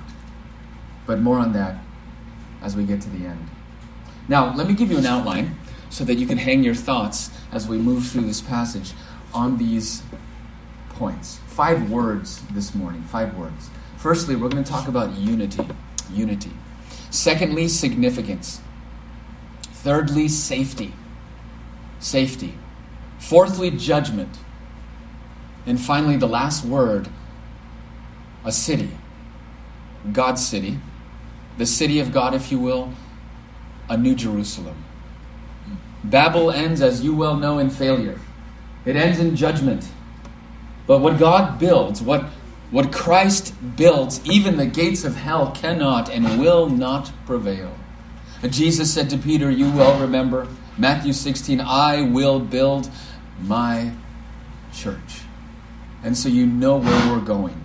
But 1.05 1.21
more 1.21 1.39
on 1.39 1.53
that 1.53 1.77
as 2.65 2.75
we 2.75 2.83
get 2.83 2.99
to 2.99 3.09
the 3.11 3.27
end. 3.27 3.47
Now, 4.27 4.53
let 4.55 4.67
me 4.67 4.73
give 4.73 4.89
you 4.89 4.97
an 4.97 5.05
outline 5.05 5.55
so 5.91 6.03
that 6.03 6.15
you 6.15 6.25
can 6.25 6.39
hang 6.39 6.63
your 6.63 6.73
thoughts 6.73 7.29
as 7.51 7.67
we 7.67 7.77
move 7.77 8.07
through 8.07 8.23
this 8.23 8.41
passage 8.41 8.93
on 9.35 9.57
these 9.57 10.01
points. 10.89 11.39
Five 11.45 11.91
words 11.91 12.41
this 12.51 12.73
morning. 12.73 13.03
Five 13.03 13.37
words. 13.37 13.69
Firstly, 13.97 14.35
we're 14.35 14.49
going 14.49 14.63
to 14.63 14.69
talk 14.69 14.87
about 14.87 15.15
unity. 15.15 15.65
Unity. 16.11 16.51
Secondly, 17.11 17.67
significance. 17.67 18.61
Thirdly, 19.61 20.27
safety. 20.27 20.93
Safety. 21.99 22.55
Fourthly, 23.19 23.69
judgment. 23.69 24.39
And 25.67 25.79
finally, 25.79 26.17
the 26.17 26.27
last 26.27 26.65
word 26.65 27.09
a 28.43 28.51
city. 28.51 28.89
God's 30.11 30.45
city 30.45 30.79
the 31.57 31.65
city 31.65 31.99
of 31.99 32.11
God, 32.11 32.33
if 32.33 32.51
you 32.51 32.59
will, 32.59 32.93
a 33.89 33.97
new 33.97 34.15
Jerusalem. 34.15 34.83
Babel 36.03 36.51
ends, 36.51 36.81
as 36.81 37.03
you 37.03 37.15
well 37.15 37.35
know, 37.35 37.59
in 37.59 37.69
failure. 37.69 38.19
It 38.85 38.95
ends 38.95 39.19
in 39.19 39.35
judgment. 39.35 39.87
But 40.87 40.99
what 40.99 41.17
God 41.17 41.57
builds, 41.57 42.01
what, 42.01 42.23
what 42.69 42.91
Christ 42.91 43.53
builds, 43.75 44.21
even 44.25 44.57
the 44.57 44.67
gates 44.67 45.03
of 45.03 45.15
hell 45.15 45.51
cannot 45.51 46.09
and 46.09 46.39
will 46.39 46.69
not 46.69 47.11
prevail. 47.25 47.75
Jesus 48.49 48.93
said 48.93 49.09
to 49.09 49.17
Peter, 49.17 49.49
You 49.49 49.71
well 49.71 49.99
remember, 49.99 50.47
Matthew 50.77 51.13
16, 51.13 51.61
I 51.61 52.01
will 52.01 52.39
build 52.39 52.89
my 53.41 53.91
church. 54.73 55.21
And 56.03 56.15
so 56.15 56.29
you 56.29 56.45
know 56.45 56.77
where 56.77 57.11
we're 57.11 57.25
going. 57.25 57.63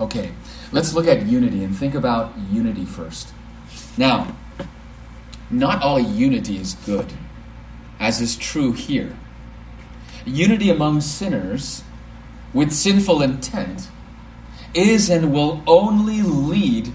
Okay, 0.00 0.32
Let's 0.74 0.92
look 0.92 1.06
at 1.06 1.24
unity 1.26 1.62
and 1.62 1.72
think 1.74 1.94
about 1.94 2.36
unity 2.50 2.84
first. 2.84 3.32
Now, 3.96 4.34
not 5.48 5.80
all 5.80 6.00
unity 6.00 6.56
is 6.56 6.74
good, 6.74 7.12
as 8.00 8.20
is 8.20 8.34
true 8.34 8.72
here. 8.72 9.16
Unity 10.26 10.70
among 10.70 11.00
sinners 11.00 11.84
with 12.52 12.72
sinful 12.72 13.22
intent 13.22 13.88
is 14.74 15.08
and 15.10 15.32
will 15.32 15.62
only 15.64 16.22
lead 16.22 16.92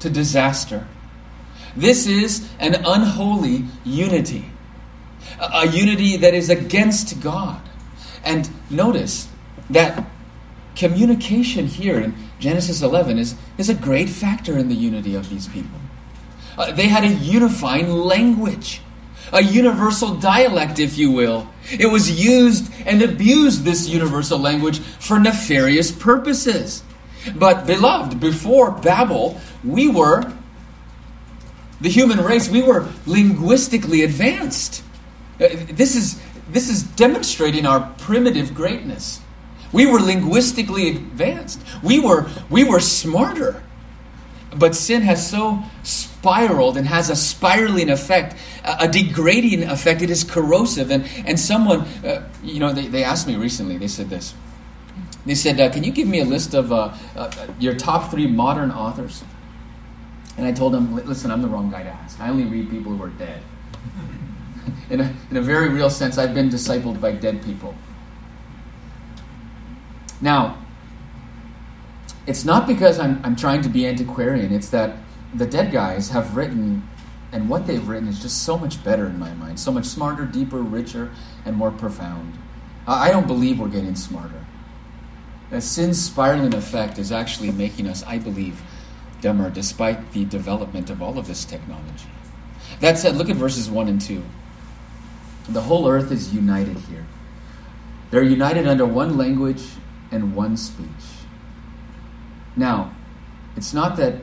to 0.00 0.10
disaster. 0.10 0.86
This 1.74 2.06
is 2.06 2.46
an 2.58 2.74
unholy 2.84 3.64
unity, 3.84 4.50
a 5.40 5.66
unity 5.66 6.18
that 6.18 6.34
is 6.34 6.50
against 6.50 7.22
God. 7.22 7.62
And 8.22 8.50
notice 8.68 9.28
that 9.70 10.04
communication 10.76 11.66
here 11.66 12.00
in 12.00 12.14
Genesis 12.38 12.82
11 12.82 13.18
is, 13.18 13.36
is 13.58 13.68
a 13.68 13.74
great 13.74 14.08
factor 14.08 14.58
in 14.58 14.68
the 14.68 14.74
unity 14.74 15.14
of 15.14 15.30
these 15.30 15.48
people. 15.48 15.78
Uh, 16.56 16.72
they 16.72 16.88
had 16.88 17.04
a 17.04 17.08
unifying 17.08 17.88
language, 17.90 18.80
a 19.32 19.42
universal 19.42 20.14
dialect, 20.14 20.78
if 20.78 20.96
you 20.98 21.10
will. 21.10 21.48
It 21.70 21.86
was 21.86 22.22
used 22.22 22.72
and 22.86 23.02
abused, 23.02 23.64
this 23.64 23.88
universal 23.88 24.38
language, 24.38 24.78
for 24.78 25.18
nefarious 25.18 25.90
purposes. 25.90 26.82
But, 27.34 27.66
beloved, 27.66 28.20
before 28.20 28.70
Babel, 28.70 29.40
we 29.64 29.88
were, 29.88 30.30
the 31.80 31.88
human 31.88 32.20
race, 32.20 32.48
we 32.48 32.62
were 32.62 32.88
linguistically 33.06 34.02
advanced. 34.02 34.82
Uh, 35.40 35.48
this 35.70 35.96
is, 35.96 36.20
this 36.50 36.68
is 36.68 36.82
demonstrating 36.82 37.66
our 37.66 37.92
primitive 37.98 38.54
greatness. 38.54 39.20
We 39.74 39.86
were 39.86 39.98
linguistically 39.98 40.88
advanced. 40.90 41.60
We 41.82 41.98
were, 41.98 42.30
we 42.48 42.62
were 42.62 42.78
smarter. 42.78 43.60
But 44.56 44.76
sin 44.76 45.02
has 45.02 45.28
so 45.28 45.64
spiraled 45.82 46.76
and 46.76 46.86
has 46.86 47.10
a 47.10 47.16
spiraling 47.16 47.90
effect, 47.90 48.36
a, 48.64 48.86
degrading 48.86 49.64
effect. 49.64 50.00
It 50.00 50.10
is 50.10 50.22
corrosive. 50.22 50.92
And, 50.92 51.04
and 51.26 51.40
someone, 51.40 51.80
uh, 52.04 52.30
you 52.40 52.60
know, 52.60 52.72
they, 52.72 52.86
they 52.86 53.02
asked 53.02 53.26
me 53.26 53.34
recently, 53.34 53.76
they 53.76 53.88
said 53.88 54.08
this. 54.08 54.32
They 55.26 55.34
said, 55.34 55.60
uh, 55.60 55.70
Can 55.70 55.82
you 55.82 55.90
give 55.90 56.06
me 56.06 56.20
a 56.20 56.24
list 56.24 56.54
of 56.54 56.70
uh, 56.70 56.94
uh 57.16 57.48
your 57.58 57.74
top 57.74 58.12
three 58.12 58.28
modern 58.28 58.70
authors? 58.70 59.24
And 60.36 60.46
I 60.46 60.52
told 60.52 60.72
them, 60.72 60.94
listen, 60.94 61.32
I'm 61.32 61.42
the 61.42 61.48
wrong 61.48 61.68
guy 61.68 61.82
to 61.82 61.88
ask. 61.88 62.20
I 62.20 62.28
only 62.28 62.44
read 62.44 62.70
people 62.70 62.96
who 62.96 63.02
are 63.02 63.08
dead. 63.08 63.42
in, 64.90 65.00
a, 65.00 65.16
in 65.32 65.36
a 65.36 65.42
very 65.42 65.68
real 65.68 65.90
sense, 65.90 66.16
I've 66.16 66.34
been 66.34 66.48
discipled 66.48 67.00
by 67.00 67.10
dead 67.10 67.42
people. 67.42 67.74
Now, 70.24 70.56
it's 72.26 72.46
not 72.46 72.66
because 72.66 72.98
I'm, 72.98 73.20
I'm 73.22 73.36
trying 73.36 73.60
to 73.60 73.68
be 73.68 73.86
antiquarian, 73.86 74.54
it's 74.54 74.70
that 74.70 74.96
the 75.34 75.44
dead 75.44 75.70
guys 75.70 76.08
have 76.10 76.34
written, 76.34 76.88
and 77.30 77.50
what 77.50 77.66
they've 77.66 77.86
written 77.86 78.08
is 78.08 78.22
just 78.22 78.42
so 78.42 78.56
much 78.56 78.82
better 78.82 79.04
in 79.04 79.18
my 79.18 79.34
mind, 79.34 79.60
so 79.60 79.70
much 79.70 79.84
smarter, 79.84 80.24
deeper, 80.24 80.62
richer, 80.62 81.10
and 81.44 81.54
more 81.54 81.70
profound. 81.70 82.38
I 82.86 83.10
don't 83.10 83.26
believe 83.26 83.60
we're 83.60 83.68
getting 83.68 83.94
smarter. 83.96 84.46
The 85.50 85.60
sin 85.60 85.92
spiraling 85.92 86.54
effect 86.54 86.98
is 86.98 87.12
actually 87.12 87.52
making 87.52 87.86
us, 87.86 88.02
I 88.04 88.16
believe, 88.16 88.62
dumber 89.20 89.50
despite 89.50 90.12
the 90.12 90.24
development 90.24 90.88
of 90.88 91.02
all 91.02 91.18
of 91.18 91.26
this 91.26 91.44
technology. 91.44 92.08
That 92.80 92.96
said, 92.96 93.16
look 93.16 93.28
at 93.28 93.36
verses 93.36 93.68
1 93.68 93.88
and 93.88 94.00
2. 94.00 94.22
The 95.50 95.60
whole 95.60 95.86
earth 95.86 96.10
is 96.10 96.32
united 96.32 96.78
here. 96.78 97.04
They're 98.10 98.22
united 98.22 98.66
under 98.66 98.86
one 98.86 99.18
language 99.18 99.62
and 100.10 100.34
one 100.34 100.56
speech. 100.56 100.88
Now, 102.56 102.94
it's 103.56 103.72
not 103.72 103.96
that 103.96 104.14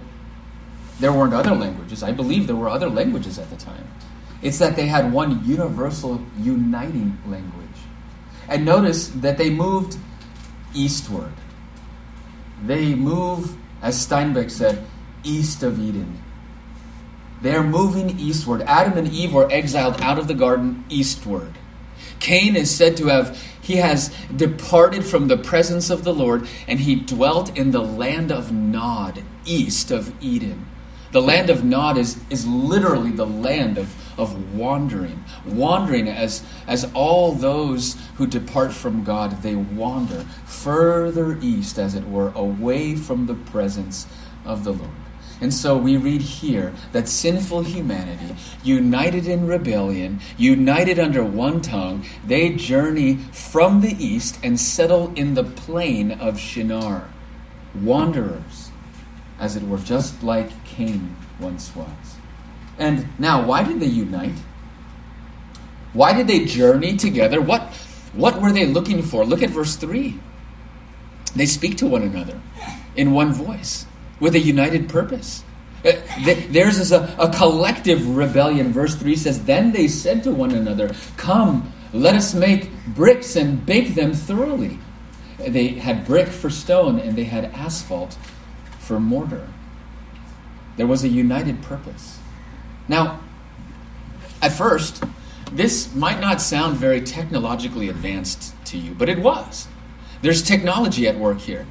there 1.00 1.12
weren't 1.12 1.34
other 1.34 1.56
languages. 1.56 2.04
I 2.04 2.12
believe 2.12 2.48
there 2.48 2.56
were 2.56 2.70
other 2.70 2.90
languages 2.90 3.40
at 3.40 3.50
the 3.50 3.56
time. 3.56 3.88
It's 4.42 4.60
that 4.60 4.76
they 4.76 4.88
had 4.88 5.12
one 5.12 5.44
universal, 5.46 6.22
uniting 6.38 7.18
language. 7.28 7.68
And 8.48 8.66
notice 8.66 9.10
that 9.10 9.38
they 9.38 9.50
moved 9.50 9.98
eastward. 10.74 11.34
They 12.66 12.96
move, 12.96 13.56
as 13.82 14.06
Steinbeck 14.06 14.52
said, 14.52 14.86
east 15.24 15.64
of 15.64 15.80
Eden. 15.80 16.22
They 17.42 17.56
are 17.56 17.64
moving 17.64 18.20
eastward. 18.20 18.62
Adam 18.64 18.98
and 18.98 19.08
Eve 19.08 19.34
were 19.34 19.52
exiled 19.52 20.00
out 20.02 20.20
of 20.20 20.28
the 20.28 20.34
garden 20.34 20.86
eastward. 20.90 21.54
Cain 22.22 22.56
is 22.56 22.74
said 22.74 22.96
to 22.98 23.08
have 23.08 23.38
he 23.62 23.75
has 23.78 24.16
departed 24.36 25.06
from 25.06 25.28
the 25.28 25.38
presence 25.38 25.90
of 25.90 26.04
the 26.04 26.13
Lord 26.13 26.48
and 26.68 26.80
he 26.80 26.96
dwelt 26.96 27.56
in 27.58 27.72
the 27.72 27.82
land 27.82 28.32
of 28.32 28.51
Nod, 28.51 29.24
east 29.46 29.92
of 29.92 30.13
Eden. 30.22 30.68
The 31.12 31.22
land 31.22 31.50
of 31.50 31.63
Nod 31.63 31.98
is, 31.98 32.20
is 32.30 32.48
literally 32.48 33.12
the 33.12 33.25
land 33.25 33.78
of, 33.78 33.94
of 34.18 34.56
wandering. 34.56 35.24
Wandering 35.46 36.08
as, 36.08 36.42
as 36.68 36.90
all 36.94 37.34
those 37.34 37.98
who 38.16 38.25
depart 38.25 38.72
from 38.72 39.04
God, 39.04 39.42
they 39.42 39.56
wander 39.56 40.25
further 40.46 41.38
east, 41.42 41.78
as 41.78 41.96
it 41.96 42.08
were, 42.08 42.32
away 42.34 42.96
from 42.96 43.25
the 43.25 43.34
presence 43.34 44.08
of 44.46 44.63
the 44.63 44.72
Lord. 44.72 45.00
And 45.42 45.52
so 45.52 45.76
we 45.76 45.98
read 45.98 46.22
here 46.22 46.72
that 46.92 47.08
sinful 47.08 47.64
humanity, 47.64 48.36
united 48.64 49.26
in 49.26 49.48
rebellion, 49.48 50.20
united 50.38 51.00
under 51.00 51.24
one 51.24 51.62
tongue, 51.62 52.06
they 52.26 52.50
journey 52.50 53.16
from 53.34 53.82
the 53.82 53.94
east 53.94 54.38
and 54.44 54.60
settle 54.60 55.12
in 55.16 55.34
the 55.34 55.44
plain 55.44 56.12
of 56.12 56.40
Shinar. 56.40 57.10
Wanderers, 57.74 58.70
as 59.40 59.56
it 59.56 59.64
were, 59.64 59.80
just 59.80 60.22
like 60.22 60.64
Cain 60.64 61.16
once 61.40 61.76
was. 61.76 61.88
And 62.78 63.08
now, 63.18 63.44
why 63.44 63.64
did 63.64 63.80
they 63.80 63.88
unite? 63.88 64.38
Why 65.94 66.14
did 66.14 66.28
they 66.28 66.46
journey 66.46 66.98
together? 66.98 67.42
What, 67.42 67.64
what 68.14 68.40
were 68.40 68.52
they 68.52 68.68
looking 68.68 69.02
for? 69.02 69.26
Look 69.26 69.42
at 69.42 69.50
verse 69.50 69.76
3. 69.76 70.20
They 71.36 71.46
speak 71.48 71.78
to 71.78 71.88
one 71.88 72.04
another 72.04 72.40
in 72.96 73.12
one 73.12 73.34
voice 73.34 73.88
with 74.22 74.36
a 74.36 74.40
united 74.40 74.88
purpose. 74.88 75.44
Uh, 75.84 75.94
theirs 76.24 76.78
is 76.78 76.94
a, 76.94 77.13
a 77.20 77.30
collective 77.34 78.16
rebellion. 78.16 78.72
Verse 78.72 78.96
3 78.96 79.16
says, 79.16 79.44
Then 79.44 79.74
they 79.74 79.88
said 79.90 80.24
to 80.24 80.32
one 80.32 80.51
another, 80.51 80.92
Come, 81.18 81.74
let 81.92 82.16
us 82.16 82.34
make 82.34 82.70
bricks 82.88 83.36
and 83.36 83.66
bake 83.66 83.96
them 83.96 84.13
thoroughly. 84.13 84.80
They 85.40 85.70
had 85.70 86.06
brick 86.06 86.28
for 86.28 86.51
stone 86.51 87.00
and 87.00 87.18
they 87.18 87.24
had 87.24 87.46
asphalt 87.46 88.18
for 88.79 89.00
mortar. 89.00 89.48
There 90.77 90.88
was 90.88 91.03
a 91.03 91.10
united 91.10 91.62
purpose. 91.64 92.20
Now, 92.88 93.20
at 94.42 94.51
first, 94.51 95.03
this 95.51 95.94
might 95.96 96.20
not 96.20 96.42
sound 96.42 96.77
very 96.77 97.01
technologically 97.01 97.90
advanced 97.90 98.53
to 98.66 98.77
you, 98.77 98.94
but 98.94 99.10
it 99.10 99.20
was. 99.20 99.68
There's 100.22 100.44
technology 100.44 101.07
at 101.07 101.18
work 101.18 101.40
here. 101.40 101.66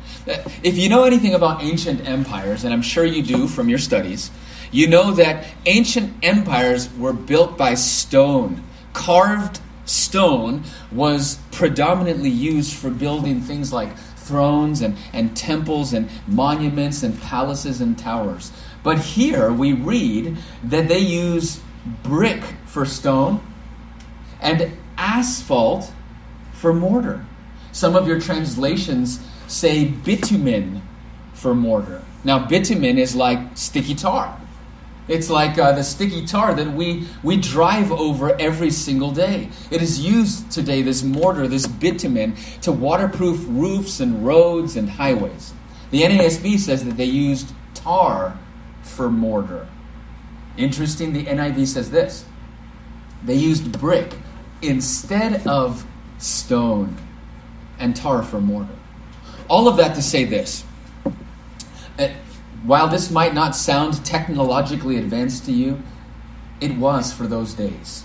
If 0.63 0.77
you 0.77 0.89
know 0.89 1.05
anything 1.05 1.35
about 1.35 1.63
ancient 1.63 2.07
empires, 2.07 2.65
and 2.65 2.75
I'm 2.75 2.83
sure 2.83 3.05
you 3.05 3.23
do 3.23 3.47
from 3.47 3.69
your 3.69 3.79
studies, 3.79 4.31
you 4.73 4.89
know 4.89 5.13
that 5.13 5.47
ancient 5.67 6.15
empires 6.25 6.93
were 6.97 7.13
built 7.13 7.57
by 7.57 7.75
stone. 7.75 8.63
Carved 8.93 9.61
stone 9.85 10.65
was 10.91 11.39
predominantly 11.53 12.31
used 12.31 12.75
for 12.75 12.91
building 12.91 13.41
things 13.41 13.73
like 13.73 13.97
thrones 14.17 14.81
and, 14.81 14.97
and 15.13 15.37
temples 15.37 15.93
and 15.93 16.09
monuments 16.27 17.03
and 17.03 17.21
palaces 17.23 17.81
and 17.81 17.99
towers. 17.99 18.53
But 18.83 18.99
here 18.99 19.53
we 19.53 19.73
read 19.73 20.37
that 20.65 20.89
they 20.89 20.99
use 20.99 21.61
brick 22.03 22.43
for 22.67 22.85
stone 22.85 23.41
and 24.41 24.73
asphalt 24.97 25.93
for 26.53 26.73
mortar. 26.73 27.27
Some 27.73 27.97
of 27.97 28.07
your 28.07 28.21
translations 28.21 29.21
say 29.47 29.87
bitumen 29.87 30.83
for 31.33 31.55
mortar. 31.55 32.03
Now, 32.25 32.47
bitumen 32.47 32.99
is 32.99 33.15
like 33.17 33.57
sticky 33.57 33.95
tar. 33.95 34.39
It's 35.09 35.29
like 35.29 35.59
uh, 35.59 35.73
the 35.73 35.83
sticky 35.83 36.25
tar 36.27 36.55
that 36.55 36.73
we, 36.73 37.09
we 37.23 37.37
drive 37.37 37.91
over 37.91 38.39
every 38.41 38.71
single 38.71 39.11
day. 39.11 39.49
It 39.71 39.83
is 39.83 39.99
used 39.99 40.53
today, 40.53 40.83
this 40.83 41.03
mortar, 41.03 41.49
this 41.49 41.67
bitumen, 41.67 42.37
to 42.63 42.71
waterproof 42.71 43.45
roofs 43.49 43.99
and 43.99 44.25
roads 44.25 44.77
and 44.77 44.89
highways. 44.89 45.53
The 45.91 46.03
NASB 46.03 46.59
says 46.59 46.85
that 46.85 46.97
they 46.97 47.07
used 47.07 47.53
tar 47.75 48.39
for 48.83 49.11
mortar. 49.11 49.67
Interesting, 50.57 51.13
the 51.13 51.25
NIV 51.25 51.67
says 51.67 51.91
this 51.91 52.25
they 53.25 53.35
used 53.35 53.79
brick 53.79 54.15
instead 54.63 55.47
of 55.47 55.85
stone 56.19 56.97
and 57.81 57.97
tar 57.97 58.23
for 58.23 58.41
mortar. 58.41 58.77
All 59.49 59.67
of 59.67 59.77
that 59.79 59.97
to 59.97 60.03
say 60.03 60.25
this. 60.25 60.65
Uh, 61.99 62.09
while 62.63 62.87
this 62.87 63.11
might 63.11 63.35
not 63.35 63.57
sound 63.57 64.05
technologically 64.05 64.97
advanced 64.97 65.47
to 65.47 65.53
you, 65.53 65.83
it 66.61 66.77
was 66.77 67.13
for 67.13 67.27
those 67.27 67.55
days, 67.55 68.05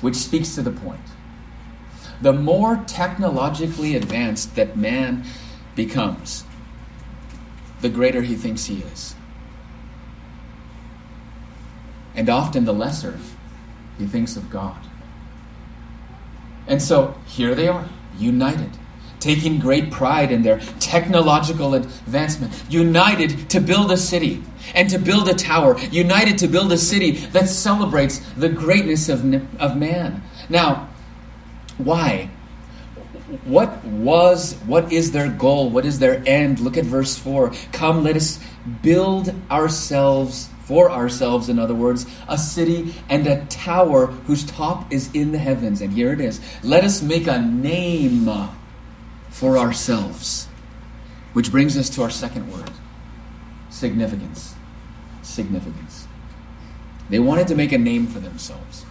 which 0.00 0.16
speaks 0.16 0.54
to 0.54 0.62
the 0.62 0.70
point. 0.72 1.00
The 2.22 2.32
more 2.32 2.82
technologically 2.86 3.94
advanced 3.94 4.56
that 4.56 4.76
man 4.76 5.24
becomes, 5.74 6.44
the 7.82 7.90
greater 7.90 8.22
he 8.22 8.34
thinks 8.34 8.64
he 8.64 8.78
is. 8.78 9.14
And 12.14 12.30
often 12.30 12.64
the 12.64 12.72
lesser 12.72 13.18
he 13.98 14.06
thinks 14.06 14.36
of 14.36 14.48
God. 14.48 14.78
And 16.66 16.80
so 16.80 17.14
here 17.26 17.54
they 17.54 17.68
are 17.68 17.88
united, 18.18 18.70
taking 19.20 19.58
great 19.58 19.90
pride 19.90 20.30
in 20.30 20.42
their 20.42 20.60
technological 20.80 21.74
advancement, 21.74 22.52
united 22.68 23.48
to 23.50 23.60
build 23.60 23.90
a 23.90 23.96
city 23.96 24.42
and 24.74 24.88
to 24.90 24.98
build 24.98 25.28
a 25.28 25.34
tower, 25.34 25.78
united 25.90 26.38
to 26.38 26.48
build 26.48 26.72
a 26.72 26.78
city 26.78 27.12
that 27.32 27.48
celebrates 27.48 28.18
the 28.36 28.48
greatness 28.48 29.08
of, 29.08 29.24
of 29.60 29.76
man. 29.76 30.22
Now, 30.48 30.88
why? 31.78 32.30
What 33.44 33.84
was, 33.84 34.54
what 34.66 34.92
is 34.92 35.12
their 35.12 35.30
goal? 35.30 35.70
What 35.70 35.84
is 35.84 35.98
their 35.98 36.22
end? 36.26 36.60
Look 36.60 36.76
at 36.76 36.84
verse 36.84 37.16
4. 37.16 37.52
Come, 37.72 38.04
let 38.04 38.16
us 38.16 38.38
build 38.82 39.34
ourselves 39.50 40.48
for 40.64 40.90
ourselves, 40.90 41.48
in 41.48 41.58
other 41.58 41.74
words, 41.74 42.06
a 42.28 42.38
city 42.38 42.94
and 43.08 43.26
a 43.26 43.44
tower 43.46 44.06
whose 44.06 44.44
top 44.44 44.92
is 44.92 45.10
in 45.14 45.32
the 45.32 45.38
heavens. 45.38 45.80
And 45.80 45.92
here 45.92 46.12
it 46.12 46.20
is. 46.20 46.40
Let 46.62 46.84
us 46.84 47.02
make 47.02 47.26
a 47.26 47.38
name 47.38 48.30
for 49.30 49.58
ourselves. 49.58 50.48
Which 51.34 51.50
brings 51.50 51.76
us 51.76 51.90
to 51.90 52.02
our 52.02 52.10
second 52.10 52.50
word 52.52 52.70
significance. 53.70 54.54
Significance. 55.22 56.06
They 57.10 57.18
wanted 57.18 57.48
to 57.48 57.54
make 57.54 57.72
a 57.72 57.78
name 57.78 58.06
for 58.06 58.20
themselves. 58.20 58.86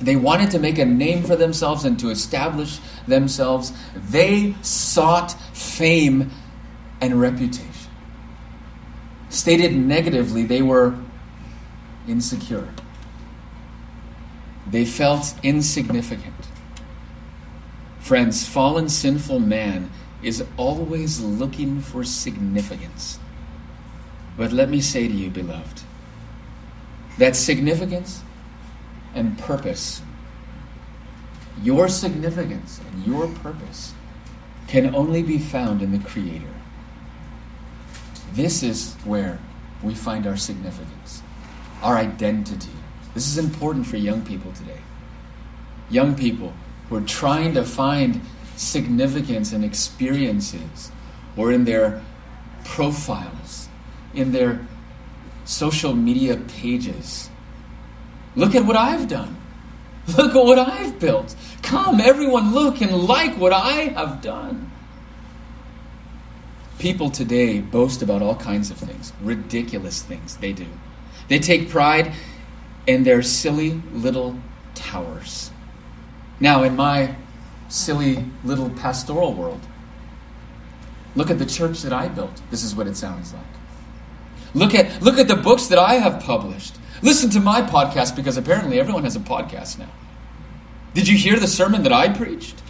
They 0.00 0.16
wanted 0.16 0.50
to 0.50 0.58
make 0.58 0.78
a 0.78 0.84
name 0.84 1.22
for 1.22 1.36
themselves 1.36 1.84
and 1.84 1.98
to 2.00 2.10
establish 2.10 2.80
themselves. 3.06 3.72
They 3.94 4.54
sought 4.60 5.32
fame 5.56 6.30
and 7.00 7.20
reputation. 7.20 7.73
Stated 9.34 9.74
negatively, 9.74 10.44
they 10.44 10.62
were 10.62 10.94
insecure. 12.06 12.68
They 14.64 14.84
felt 14.84 15.34
insignificant. 15.42 16.36
Friends, 17.98 18.46
fallen 18.46 18.88
sinful 18.88 19.40
man 19.40 19.90
is 20.22 20.44
always 20.56 21.20
looking 21.20 21.80
for 21.80 22.04
significance. 22.04 23.18
But 24.36 24.52
let 24.52 24.68
me 24.70 24.80
say 24.80 25.08
to 25.08 25.12
you, 25.12 25.30
beloved, 25.30 25.82
that 27.18 27.34
significance 27.34 28.22
and 29.16 29.36
purpose, 29.36 30.00
your 31.60 31.88
significance 31.88 32.80
and 32.88 33.04
your 33.04 33.26
purpose, 33.26 33.94
can 34.68 34.94
only 34.94 35.24
be 35.24 35.38
found 35.38 35.82
in 35.82 35.90
the 35.90 35.98
Creator. 36.08 36.54
This 38.34 38.64
is 38.64 38.94
where 39.04 39.38
we 39.80 39.94
find 39.94 40.26
our 40.26 40.36
significance, 40.36 41.22
our 41.82 41.96
identity. 41.96 42.72
This 43.14 43.28
is 43.28 43.38
important 43.38 43.86
for 43.86 43.96
young 43.96 44.22
people 44.22 44.50
today. 44.50 44.80
Young 45.88 46.16
people 46.16 46.52
who 46.88 46.96
are 46.96 47.02
trying 47.02 47.54
to 47.54 47.62
find 47.62 48.20
significance 48.56 49.52
in 49.52 49.62
experiences 49.62 50.90
or 51.36 51.52
in 51.52 51.64
their 51.64 52.02
profiles, 52.64 53.68
in 54.14 54.32
their 54.32 54.66
social 55.44 55.94
media 55.94 56.36
pages. 56.58 57.30
Look 58.34 58.56
at 58.56 58.64
what 58.64 58.74
I've 58.74 59.06
done. 59.06 59.36
Look 60.18 60.34
at 60.34 60.44
what 60.44 60.58
I've 60.58 60.98
built. 60.98 61.36
Come, 61.62 62.00
everyone, 62.00 62.52
look 62.52 62.80
and 62.80 63.04
like 63.04 63.38
what 63.38 63.52
I 63.52 63.94
have 63.94 64.20
done. 64.20 64.72
People 66.78 67.10
today 67.10 67.60
boast 67.60 68.02
about 68.02 68.22
all 68.22 68.36
kinds 68.36 68.70
of 68.70 68.76
things, 68.76 69.12
ridiculous 69.22 70.02
things 70.02 70.36
they 70.36 70.52
do. 70.52 70.66
They 71.28 71.38
take 71.38 71.70
pride 71.70 72.12
in 72.86 73.04
their 73.04 73.22
silly 73.22 73.80
little 73.92 74.38
towers. 74.74 75.50
Now, 76.40 76.62
in 76.62 76.76
my 76.76 77.16
silly 77.68 78.24
little 78.44 78.70
pastoral 78.70 79.32
world, 79.32 79.60
look 81.14 81.30
at 81.30 81.38
the 81.38 81.46
church 81.46 81.82
that 81.82 81.92
I 81.92 82.08
built. 82.08 82.42
This 82.50 82.62
is 82.62 82.74
what 82.74 82.86
it 82.86 82.96
sounds 82.96 83.32
like. 83.32 83.42
Look 84.52 84.74
at, 84.74 85.02
look 85.02 85.18
at 85.18 85.28
the 85.28 85.36
books 85.36 85.66
that 85.68 85.78
I 85.78 85.94
have 85.94 86.22
published. 86.22 86.76
Listen 87.02 87.30
to 87.30 87.40
my 87.40 87.62
podcast 87.62 88.14
because 88.14 88.36
apparently 88.36 88.78
everyone 88.78 89.04
has 89.04 89.16
a 89.16 89.20
podcast 89.20 89.78
now. 89.78 89.90
Did 90.94 91.08
you 91.08 91.16
hear 91.16 91.38
the 91.38 91.48
sermon 91.48 91.82
that 91.82 91.92
I 91.92 92.08
preached? 92.08 92.62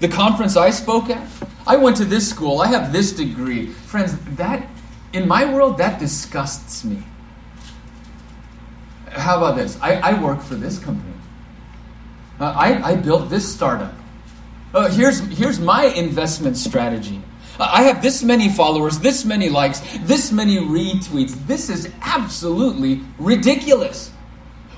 The 0.00 0.08
conference 0.08 0.56
I 0.56 0.70
spoke 0.70 1.10
at? 1.10 1.26
I 1.66 1.76
went 1.76 1.96
to 1.98 2.04
this 2.04 2.28
school. 2.28 2.60
I 2.60 2.66
have 2.68 2.92
this 2.92 3.12
degree. 3.12 3.66
Friends, 3.66 4.16
that, 4.36 4.66
in 5.12 5.28
my 5.28 5.44
world, 5.44 5.78
that 5.78 6.00
disgusts 6.00 6.84
me. 6.84 7.02
How 9.10 9.36
about 9.36 9.56
this? 9.56 9.78
I, 9.80 9.96
I 9.96 10.20
work 10.20 10.40
for 10.40 10.54
this 10.54 10.78
company. 10.78 11.12
Uh, 12.40 12.46
I, 12.56 12.92
I 12.92 12.96
built 12.96 13.28
this 13.28 13.46
startup. 13.46 13.92
Uh, 14.72 14.88
here's, 14.88 15.20
here's 15.36 15.60
my 15.60 15.84
investment 15.84 16.56
strategy. 16.56 17.20
Uh, 17.58 17.68
I 17.70 17.82
have 17.82 18.00
this 18.00 18.22
many 18.22 18.48
followers, 18.48 19.00
this 19.00 19.26
many 19.26 19.50
likes, 19.50 19.80
this 20.02 20.32
many 20.32 20.56
retweets. 20.56 21.32
This 21.46 21.68
is 21.68 21.92
absolutely 22.00 23.02
ridiculous. 23.18 24.12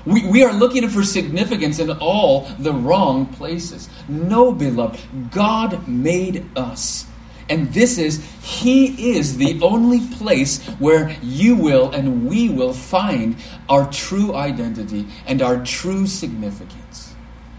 We, 0.05 0.27
we 0.27 0.43
are 0.43 0.53
looking 0.53 0.87
for 0.89 1.03
significance 1.03 1.79
in 1.79 1.89
all 1.89 2.41
the 2.59 2.73
wrong 2.73 3.25
places. 3.25 3.89
No, 4.09 4.51
beloved, 4.51 4.99
God 5.31 5.87
made 5.87 6.45
us. 6.57 7.05
And 7.49 7.73
this 7.73 7.97
is, 7.97 8.25
He 8.41 9.15
is 9.15 9.37
the 9.37 9.59
only 9.61 10.05
place 10.17 10.61
where 10.79 11.15
you 11.21 11.55
will 11.55 11.91
and 11.91 12.27
we 12.27 12.49
will 12.49 12.73
find 12.73 13.37
our 13.69 13.89
true 13.91 14.35
identity 14.35 15.05
and 15.25 15.41
our 15.41 15.63
true 15.63 16.07
significance. 16.07 17.15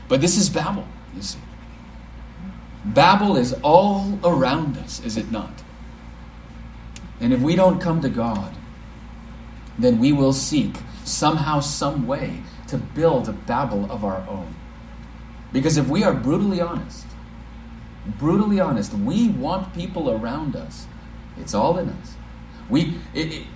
But 0.09 0.21
this 0.21 0.37
is 0.37 0.51
Babel, 0.51 0.87
you 1.15 1.23
see. 1.23 1.39
Babel 2.85 3.37
is 3.37 3.55
all 3.63 4.19
around 4.23 4.77
us, 4.77 5.01
is 5.05 5.17
it 5.17 5.31
not? 5.31 5.63
And 7.21 7.33
if 7.33 7.41
we 7.41 7.57
don't 7.57 7.81
come 7.81 8.03
to 8.03 8.11
God, 8.11 8.55
then 9.79 9.99
we 9.99 10.13
will 10.13 10.35
seek 10.35 10.77
somehow, 11.05 11.61
some 11.61 12.07
way 12.07 12.43
to 12.69 12.79
build 12.79 13.29
a 13.29 13.33
Babel 13.33 13.91
of 13.91 14.05
our 14.05 14.27
own. 14.29 14.55
Because 15.53 15.77
if 15.77 15.89
we 15.89 16.03
are 16.03 16.13
brutally 16.13 16.61
honest, 16.61 17.07
brutally 18.19 18.61
honest, 18.61 18.93
we 18.93 19.29
want 19.29 19.75
people 19.75 20.11
around 20.11 20.57
us. 20.57 20.87
It's 21.39 21.55
all 21.55 21.79
in 21.79 21.89
us. 21.91 22.15
We 22.69 22.99
it, 23.13 23.33
it, 23.33 23.47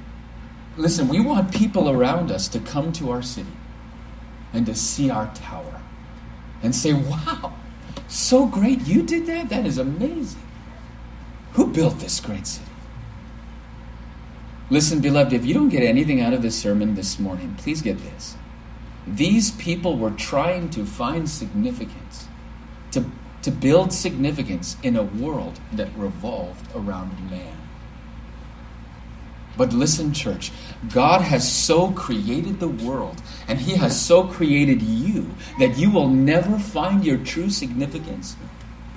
listen. 0.77 1.09
We 1.09 1.21
want 1.21 1.53
people 1.53 1.91
around 1.91 2.31
us 2.31 2.49
to 2.49 2.61
come 2.61 2.93
to 2.95 3.11
our 3.11 3.23
city 3.23 3.53
and 4.53 4.67
to 4.67 4.75
see 4.75 5.11
our 5.11 5.33
tower 5.35 5.81
and 6.63 6.75
say, 6.75 6.93
"Wow, 6.93 7.55
so 8.07 8.47
great! 8.47 8.87
You 8.87 9.03
did 9.03 9.27
that. 9.27 9.49
That 9.49 9.67
is 9.67 9.79
amazing. 9.79 10.43
Who 11.53 11.69
built 11.69 11.99
this 12.01 12.21
great 12.21 12.47
city?" 12.47 12.68
Listen, 14.71 15.01
beloved, 15.01 15.33
if 15.33 15.47
you 15.47 15.55
don't 15.55 15.71
get 15.71 15.83
anything 15.83 16.21
out 16.21 16.35
of 16.35 16.43
this 16.43 16.59
sermon 16.59 16.95
this 16.95 17.19
morning, 17.19 17.55
please 17.57 17.81
get 17.81 17.99
this. 17.99 18.37
These 19.07 19.53
people 19.53 19.97
were 19.97 20.11
trying 20.11 20.69
to 20.71 20.85
find 20.85 21.29
significance, 21.29 22.29
to, 22.91 23.07
to 23.41 23.51
build 23.51 23.95
significance 23.95 24.77
in 24.83 24.95
a 24.95 25.03
world 25.03 25.59
that 25.73 25.89
revolved 25.97 26.69
around 26.75 27.31
man. 27.31 27.57
But 29.57 29.73
listen, 29.73 30.13
church, 30.13 30.53
God 30.93 31.23
has 31.23 31.51
so 31.51 31.91
created 31.93 32.61
the 32.61 32.69
world, 32.69 33.23
and 33.49 33.59
He 33.59 33.75
has 33.77 33.99
so 33.99 34.25
created 34.25 34.83
you, 34.83 35.31
that 35.59 35.79
you 35.79 35.91
will 35.91 36.09
never 36.09 36.59
find 36.59 37.05
your 37.05 37.17
true 37.17 37.49
significance 37.49 38.37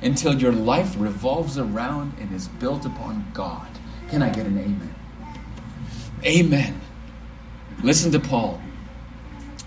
until 0.02 0.38
your 0.38 0.52
life 0.52 0.96
revolves 0.98 1.58
around 1.58 2.14
and 2.20 2.34
is 2.34 2.50
built 2.50 2.86
upon 2.86 3.26
God. 3.34 3.68
Can 4.10 4.22
I 4.22 4.30
get 4.30 4.46
an 4.46 4.60
amen? 4.60 4.96
Amen. 6.24 6.80
Listen 7.84 8.12
to 8.12 8.20
Paul. 8.20 8.62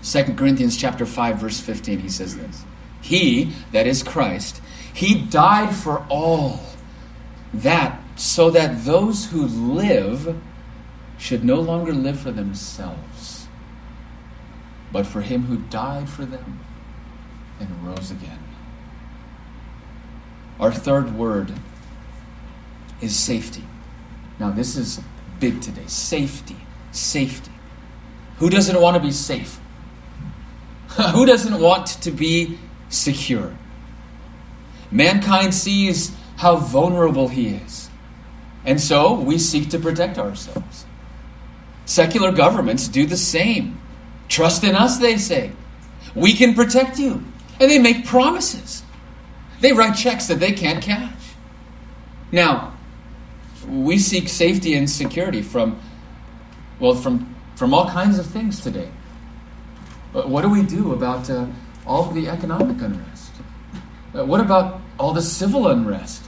2 0.03 0.35
Corinthians 0.35 0.77
chapter 0.77 1.05
5 1.05 1.37
verse 1.37 1.59
15 1.59 1.99
he 1.99 2.09
says 2.09 2.37
this. 2.37 2.63
He, 3.01 3.51
that 3.71 3.85
is 3.87 4.01
Christ, 4.01 4.61
he 4.93 5.21
died 5.21 5.75
for 5.75 6.05
all 6.09 6.59
that 7.53 7.99
so 8.15 8.49
that 8.49 8.85
those 8.85 9.27
who 9.27 9.45
live 9.45 10.35
should 11.17 11.43
no 11.43 11.59
longer 11.59 11.93
live 11.93 12.19
for 12.19 12.31
themselves, 12.31 13.47
but 14.91 15.05
for 15.05 15.21
him 15.21 15.43
who 15.43 15.57
died 15.69 16.09
for 16.09 16.25
them 16.25 16.59
and 17.59 17.87
rose 17.87 18.11
again. 18.11 18.39
Our 20.59 20.71
third 20.71 21.15
word 21.15 21.53
is 23.01 23.15
safety. 23.15 23.63
Now, 24.39 24.51
this 24.51 24.75
is 24.75 24.99
big 25.39 25.61
today. 25.61 25.85
Safety. 25.87 26.57
Safety. 26.91 27.51
Who 28.37 28.49
doesn't 28.49 28.79
want 28.79 28.95
to 28.95 29.01
be 29.01 29.11
safe? 29.11 29.59
Who 31.13 31.25
doesn't 31.25 31.59
want 31.59 31.87
to 31.87 32.11
be 32.11 32.57
secure? 32.89 33.55
Mankind 34.91 35.53
sees 35.53 36.15
how 36.37 36.57
vulnerable 36.57 37.27
he 37.27 37.49
is. 37.49 37.89
And 38.65 38.81
so 38.81 39.13
we 39.13 39.37
seek 39.37 39.69
to 39.69 39.79
protect 39.79 40.17
ourselves. 40.17 40.85
Secular 41.85 42.31
governments 42.31 42.87
do 42.87 43.05
the 43.05 43.17
same. 43.17 43.79
Trust 44.27 44.63
in 44.63 44.75
us, 44.75 44.97
they 44.97 45.17
say. 45.17 45.51
We 46.15 46.33
can 46.33 46.55
protect 46.55 46.97
you. 46.97 47.23
And 47.59 47.69
they 47.69 47.79
make 47.79 48.05
promises. 48.05 48.83
They 49.61 49.71
write 49.71 49.95
checks 49.95 50.27
that 50.27 50.39
they 50.39 50.51
can't 50.51 50.83
cash. 50.83 51.13
Now, 52.31 52.74
we 53.67 53.97
seek 53.97 54.29
safety 54.29 54.75
and 54.75 54.89
security 54.89 55.41
from, 55.41 55.79
well, 56.79 56.95
from, 56.95 57.35
from 57.55 57.73
all 57.73 57.89
kinds 57.89 58.19
of 58.19 58.25
things 58.25 58.61
today. 58.61 58.89
But 60.13 60.29
what 60.29 60.41
do 60.41 60.49
we 60.49 60.63
do 60.63 60.93
about 60.93 61.29
uh, 61.29 61.47
all 61.85 62.05
the 62.11 62.29
economic 62.29 62.81
unrest? 62.81 63.31
Uh, 64.13 64.25
what 64.25 64.39
about 64.39 64.81
all 64.97 65.13
the 65.13 65.21
civil 65.21 65.67
unrest? 65.67 66.23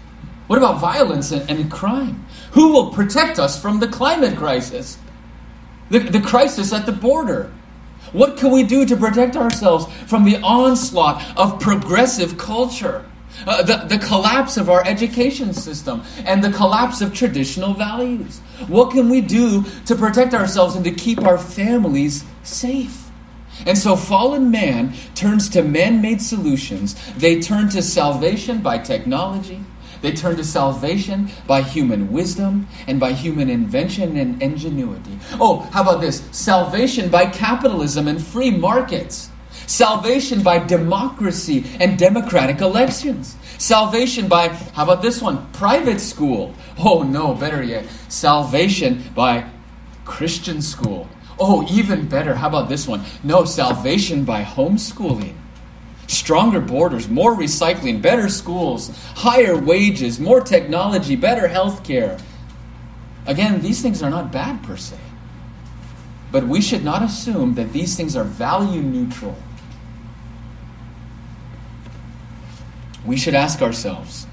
What 0.48 0.58
about 0.58 0.80
violence 0.80 1.32
and, 1.32 1.50
and, 1.50 1.72
crime? 1.72 2.26
Who 2.52 2.72
will 2.72 2.92
protect 2.92 3.40
us 3.40 3.62
from 3.62 3.80
the 3.80 3.88
climate 3.88 4.38
crisis? 4.38 4.98
The, 5.90 6.00
the 6.00 6.22
crisis 6.22 6.74
at 6.74 6.86
the 6.86 6.92
border? 6.92 7.52
What 8.14 8.38
can 8.38 8.52
we 8.52 8.64
do 8.64 8.86
to 8.86 8.96
protect 8.96 9.36
ourselves 9.36 9.86
from 10.06 10.24
the 10.24 10.38
onslaught 10.38 11.38
of 11.38 11.60
progressive 11.60 12.38
culture? 12.38 13.06
Uh, 13.48 13.64
the, 13.64 13.78
the 13.88 13.98
collapse 13.98 14.58
of 14.58 14.70
our 14.70 14.86
education 14.86 15.54
system 15.54 16.04
and 16.26 16.44
the 16.44 16.52
collapse 16.52 17.00
of 17.00 17.14
traditional 17.14 17.74
values. 17.74 18.40
What 18.68 18.92
can 18.92 19.10
we 19.10 19.22
do 19.22 19.64
to 19.86 19.96
protect 19.96 20.34
ourselves 20.34 20.76
and 20.76 20.84
to 20.84 20.92
keep 20.92 21.24
our 21.24 21.38
families 21.38 22.26
safe? 22.44 23.10
And 23.66 23.78
so 23.78 23.96
fallen 23.96 24.52
man 24.52 24.94
turns 25.16 25.48
to 25.50 25.64
man 25.64 26.02
made 26.02 26.22
solutions. 26.22 26.96
They 27.16 27.40
turn 27.40 27.70
to 27.70 27.82
salvation 27.82 28.60
by 28.60 28.80
technology. 28.80 29.64
They 30.02 30.12
turn 30.12 30.36
to 30.36 30.44
salvation 30.44 31.30
by 31.48 31.62
human 31.62 32.12
wisdom 32.12 32.68
and 32.86 33.00
by 33.00 33.14
human 33.14 33.50
invention 33.50 34.18
and 34.18 34.42
ingenuity. 34.42 35.18
Oh, 35.40 35.62
how 35.72 35.84
about 35.84 36.02
this? 36.02 36.28
Salvation 36.32 37.10
by 37.10 37.26
capitalism 37.26 38.10
and 38.10 38.22
free 38.22 38.52
markets. 38.52 39.30
Salvation 39.68 40.42
by 40.44 40.60
democracy 40.60 41.66
and 41.82 42.00
democratic 42.00 42.62
elections. 42.62 43.36
Salvation 43.58 44.30
by, 44.30 44.48
how 44.48 44.86
about 44.86 45.02
this 45.02 45.22
one? 45.22 45.46
Private 45.52 46.00
school. 46.00 46.54
Oh 46.80 47.04
no, 47.04 47.34
better 47.34 47.62
yet, 47.62 47.86
salvation 48.08 49.04
by 49.14 49.46
Christian 50.06 50.62
school. 50.62 51.10
Oh, 51.38 51.68
even 51.70 52.08
better. 52.08 52.34
How 52.34 52.48
about 52.48 52.70
this 52.70 52.88
one? 52.88 53.04
No, 53.24 53.44
salvation 53.44 54.24
by 54.24 54.44
homeschooling. 54.44 55.36
Stronger 56.08 56.62
borders, 56.62 57.10
more 57.10 57.36
recycling, 57.36 58.02
better 58.02 58.30
schools, 58.30 58.98
higher 59.16 59.58
wages, 59.58 60.18
more 60.18 60.40
technology, 60.40 61.18
better 61.18 61.50
health 61.50 61.84
care. 61.84 62.18
Again, 63.26 63.60
these 63.60 63.82
things 63.82 64.02
are 64.02 64.10
not 64.10 64.32
bad 64.32 64.64
per 64.64 64.78
se. 64.78 64.98
But 66.32 66.48
we 66.48 66.62
should 66.62 66.86
not 66.86 67.04
assume 67.04 67.56
that 67.56 67.74
these 67.74 67.98
things 67.98 68.16
are 68.16 68.24
value 68.24 68.82
neutral. 68.82 69.36
We 73.08 73.16
should 73.16 73.34
ask 73.34 73.62
ourselves 73.62 74.28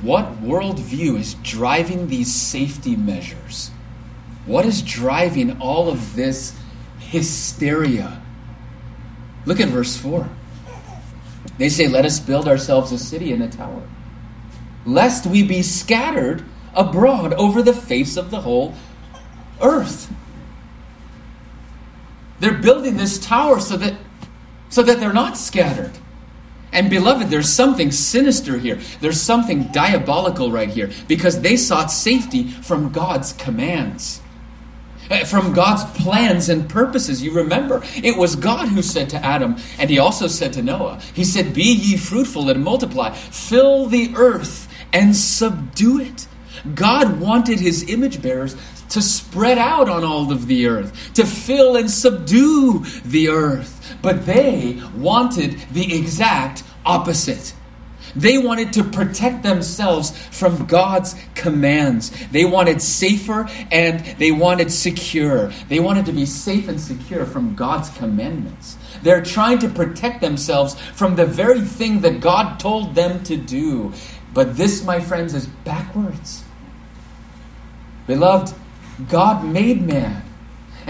what 0.00 0.42
worldview 0.42 1.18
is 1.18 1.34
driving 1.34 2.08
these 2.08 2.34
safety 2.34 2.96
measures? 2.96 3.70
What 4.46 4.64
is 4.64 4.80
driving 4.80 5.60
all 5.60 5.90
of 5.90 6.16
this 6.16 6.58
hysteria? 6.98 8.22
Look 9.44 9.60
at 9.60 9.68
verse 9.68 9.96
4. 9.98 10.26
They 11.58 11.68
say, 11.68 11.86
Let 11.86 12.06
us 12.06 12.18
build 12.18 12.48
ourselves 12.48 12.92
a 12.92 12.98
city 12.98 13.30
and 13.32 13.42
a 13.42 13.48
tower, 13.48 13.82
lest 14.86 15.26
we 15.26 15.42
be 15.42 15.62
scattered 15.62 16.44
abroad 16.74 17.34
over 17.34 17.62
the 17.62 17.74
face 17.74 18.16
of 18.16 18.30
the 18.30 18.40
whole 18.40 18.74
earth. 19.60 20.10
They're 22.38 22.54
building 22.54 22.96
this 22.96 23.18
tower 23.18 23.60
so 23.60 23.76
that, 23.76 23.96
so 24.70 24.82
that 24.82 24.98
they're 24.98 25.12
not 25.12 25.36
scattered. 25.36 25.92
And 26.72 26.88
beloved, 26.88 27.30
there's 27.30 27.48
something 27.48 27.90
sinister 27.90 28.58
here. 28.58 28.78
There's 29.00 29.20
something 29.20 29.64
diabolical 29.72 30.52
right 30.52 30.68
here 30.68 30.90
because 31.08 31.40
they 31.40 31.56
sought 31.56 31.90
safety 31.90 32.44
from 32.44 32.92
God's 32.92 33.32
commands, 33.32 34.20
eh, 35.10 35.24
from 35.24 35.52
God's 35.52 35.84
plans 36.00 36.48
and 36.48 36.68
purposes. 36.68 37.22
You 37.22 37.32
remember, 37.32 37.82
it 37.96 38.16
was 38.16 38.36
God 38.36 38.68
who 38.68 38.82
said 38.82 39.10
to 39.10 39.24
Adam, 39.24 39.56
and 39.78 39.90
he 39.90 39.98
also 39.98 40.28
said 40.28 40.52
to 40.54 40.62
Noah, 40.62 41.00
He 41.12 41.24
said, 41.24 41.54
Be 41.54 41.72
ye 41.72 41.96
fruitful 41.96 42.48
and 42.48 42.62
multiply, 42.62 43.12
fill 43.12 43.86
the 43.86 44.12
earth 44.14 44.68
and 44.92 45.16
subdue 45.16 46.00
it. 46.00 46.26
God 46.74 47.20
wanted 47.20 47.58
his 47.58 47.88
image 47.88 48.22
bearers 48.22 48.56
to 48.90 49.00
spread 49.00 49.58
out 49.58 49.88
on 49.88 50.04
all 50.04 50.30
of 50.30 50.46
the 50.46 50.66
earth, 50.66 51.14
to 51.14 51.24
fill 51.24 51.76
and 51.76 51.90
subdue 51.90 52.84
the 53.04 53.28
earth. 53.28 53.79
But 54.02 54.26
they 54.26 54.80
wanted 54.96 55.58
the 55.72 55.96
exact 55.96 56.62
opposite. 56.84 57.54
They 58.16 58.38
wanted 58.38 58.72
to 58.74 58.84
protect 58.84 59.42
themselves 59.42 60.16
from 60.30 60.66
God's 60.66 61.14
commands. 61.34 62.10
They 62.28 62.44
wanted 62.44 62.82
safer 62.82 63.48
and 63.70 64.04
they 64.18 64.32
wanted 64.32 64.72
secure. 64.72 65.52
They 65.68 65.80
wanted 65.80 66.06
to 66.06 66.12
be 66.12 66.26
safe 66.26 66.68
and 66.68 66.80
secure 66.80 67.24
from 67.24 67.54
God's 67.54 67.88
commandments. 67.90 68.76
They're 69.02 69.22
trying 69.22 69.60
to 69.60 69.68
protect 69.68 70.20
themselves 70.20 70.74
from 70.94 71.16
the 71.16 71.26
very 71.26 71.60
thing 71.60 72.00
that 72.00 72.20
God 72.20 72.58
told 72.58 72.94
them 72.94 73.22
to 73.24 73.36
do. 73.36 73.92
But 74.34 74.56
this, 74.56 74.84
my 74.84 75.00
friends, 75.00 75.34
is 75.34 75.46
backwards. 75.46 76.44
Beloved, 78.06 78.54
God 79.08 79.44
made 79.44 79.82
man 79.82 80.22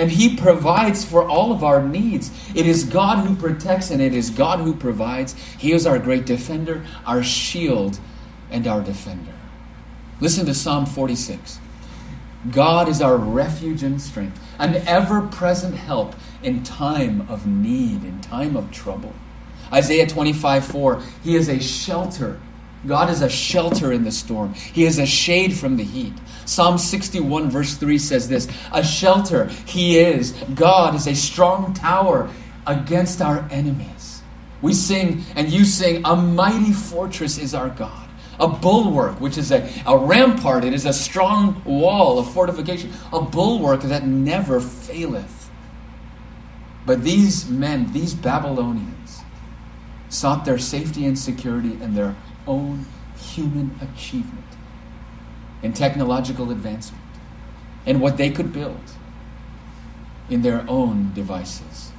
and 0.01 0.11
He 0.11 0.35
provides 0.35 1.05
for 1.05 1.29
all 1.29 1.53
of 1.53 1.63
our 1.63 1.87
needs. 1.87 2.31
It 2.55 2.67
is 2.67 2.85
God 2.85 3.27
who 3.27 3.37
protects 3.37 3.91
and 3.91 4.01
it 4.01 4.15
is 4.15 4.31
God 4.31 4.61
who 4.61 4.75
provides. 4.75 5.35
He 5.59 5.73
is 5.73 5.87
our 5.87 5.99
great 5.99 6.25
defender, 6.25 6.87
our 7.07 7.23
shield, 7.23 8.01
and 8.51 8.67
our 8.67 8.81
defender. 8.81 9.35
Listen 10.19 10.47
to 10.47 10.55
Psalm 10.55 10.87
46. 10.87 11.61
God 12.51 12.89
is 12.89 13.03
our 13.03 13.19
refuge 13.19 13.83
and 13.83 14.01
strength, 14.01 14.41
an 14.59 14.77
ever 14.87 15.21
present 15.21 15.75
help 15.75 16.15
in 16.43 16.63
time 16.63 17.27
of 17.29 17.47
need, 17.47 18.03
in 18.03 18.23
time 18.23 18.57
of 18.57 18.71
trouble. 18.71 19.13
Isaiah 19.71 20.07
25 20.07 20.65
4, 20.65 21.03
He 21.23 21.37
is 21.37 21.51
a 21.51 21.61
shelter. 21.61 22.41
God 22.87 23.11
is 23.11 23.21
a 23.21 23.29
shelter 23.29 23.93
in 23.93 24.05
the 24.05 24.13
storm, 24.13 24.55
He 24.55 24.85
is 24.85 24.99
a 24.99 25.07
shade 25.07 25.55
from 25.55 25.77
the 25.77 25.85
heat. 25.85 26.15
Psalm 26.51 26.79
61, 26.79 27.49
verse 27.49 27.77
3 27.77 27.97
says 27.99 28.29
this 28.29 28.49
A 28.73 28.83
shelter 28.83 29.47
he 29.67 29.99
is. 29.99 30.33
God 30.55 30.97
is 30.97 31.07
a 31.07 31.15
strong 31.15 31.75
tower 31.75 32.29
against 32.67 33.23
our 33.23 33.47
enemies. 33.53 34.23
We 34.61 34.75
sing, 34.75 35.25
and 35.37 35.49
you 35.49 35.65
sing, 35.65 36.03
A 36.05 36.17
mighty 36.17 36.73
fortress 36.73 37.39
is 37.39 37.55
our 37.55 37.69
God. 37.69 38.09
A 38.41 38.49
bulwark, 38.49 39.21
which 39.21 39.39
is 39.39 39.53
a, 39.53 39.71
a 39.87 39.97
rampart, 39.97 40.65
it 40.65 40.73
is 40.73 40.87
a 40.87 40.93
strong 40.93 41.63
wall, 41.65 42.19
a 42.19 42.25
fortification, 42.25 42.91
a 43.13 43.21
bulwark 43.21 43.83
that 43.83 44.07
never 44.07 44.61
faileth. 44.61 45.51
But 46.85 47.05
these 47.05 47.49
men, 47.49 47.93
these 47.93 48.15
Babylonians, 48.15 49.21
sought 50.09 50.45
their 50.45 50.59
safety 50.59 51.07
and 51.07 51.17
security 51.17 51.75
in 51.81 51.95
their 51.95 52.17
own 52.51 52.85
human 53.17 53.79
achievement 53.81 54.45
in 55.63 55.73
technological 55.73 56.51
advancement 56.51 57.05
and 57.87 58.01
what 58.01 58.17
they 58.17 58.31
could 58.31 58.53
build 58.53 58.81
in 60.29 60.43
their 60.43 60.65
own 60.69 61.13
devices. 61.15 61.93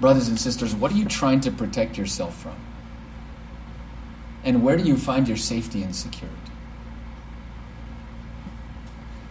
Brothers 0.00 0.28
and 0.28 0.38
sisters, 0.38 0.74
what 0.74 0.92
are 0.92 0.96
you 0.96 1.04
trying 1.04 1.40
to 1.40 1.50
protect 1.50 1.98
yourself 1.98 2.40
from? 2.40 2.56
And 4.44 4.62
where 4.62 4.76
do 4.76 4.84
you 4.84 4.96
find 4.96 5.28
your 5.28 5.36
safety 5.36 5.82
and 5.82 5.94
security? 5.94 6.36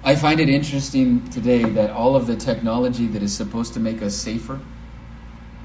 I 0.03 0.15
find 0.15 0.39
it 0.39 0.49
interesting 0.49 1.27
today 1.29 1.63
that 1.63 1.89
all 1.89 2.15
of 2.15 2.27
the 2.27 2.35
technology 2.35 3.07
that 3.07 3.23
is 3.23 3.35
supposed 3.35 3.73
to 3.73 3.79
make 3.79 4.01
us 4.01 4.15
safer 4.15 4.59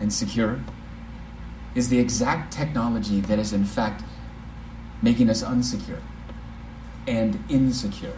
and 0.01 0.12
secure 0.12 0.61
is 1.75 1.89
the 1.89 1.99
exact 1.99 2.53
technology 2.53 3.21
that 3.21 3.39
is, 3.39 3.53
in 3.53 3.65
fact, 3.65 4.03
making 5.01 5.31
us 5.31 5.43
unsecure 5.43 6.01
and 7.07 7.43
insecure. 7.49 8.17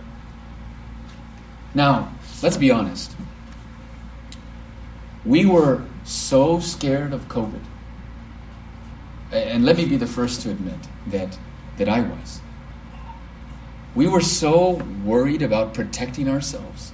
Now, 1.75 2.13
let's 2.43 2.57
be 2.57 2.71
honest. 2.71 3.15
We 5.25 5.47
were 5.47 5.83
so 6.05 6.61
scared 6.61 7.13
of 7.13 7.29
COVID. 7.29 7.63
And 9.33 9.65
let 9.65 9.77
me 9.77 9.87
be 9.87 9.97
the 9.97 10.07
first 10.07 10.43
to 10.43 10.51
admit 10.51 10.79
that, 11.07 11.39
that 11.79 11.89
I 11.89 12.01
was. 12.01 12.41
We 13.95 14.07
were 14.07 14.21
so 14.21 14.83
worried 15.05 15.43
about 15.43 15.75
protecting 15.75 16.29
ourselves. 16.29 16.93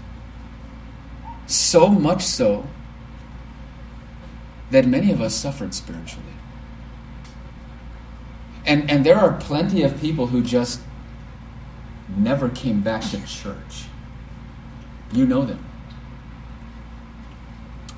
So 1.46 1.88
much 1.88 2.22
so 2.22 2.66
that 4.70 4.86
many 4.86 5.10
of 5.10 5.20
us 5.20 5.34
suffered 5.34 5.74
spiritually. 5.74 6.24
And, 8.70 8.88
and 8.88 9.04
there 9.04 9.18
are 9.18 9.32
plenty 9.32 9.82
of 9.82 10.00
people 10.00 10.28
who 10.28 10.44
just 10.44 10.80
never 12.16 12.48
came 12.48 12.82
back 12.82 13.02
to 13.10 13.26
church. 13.26 13.86
You 15.12 15.26
know 15.26 15.44
them. 15.44 15.64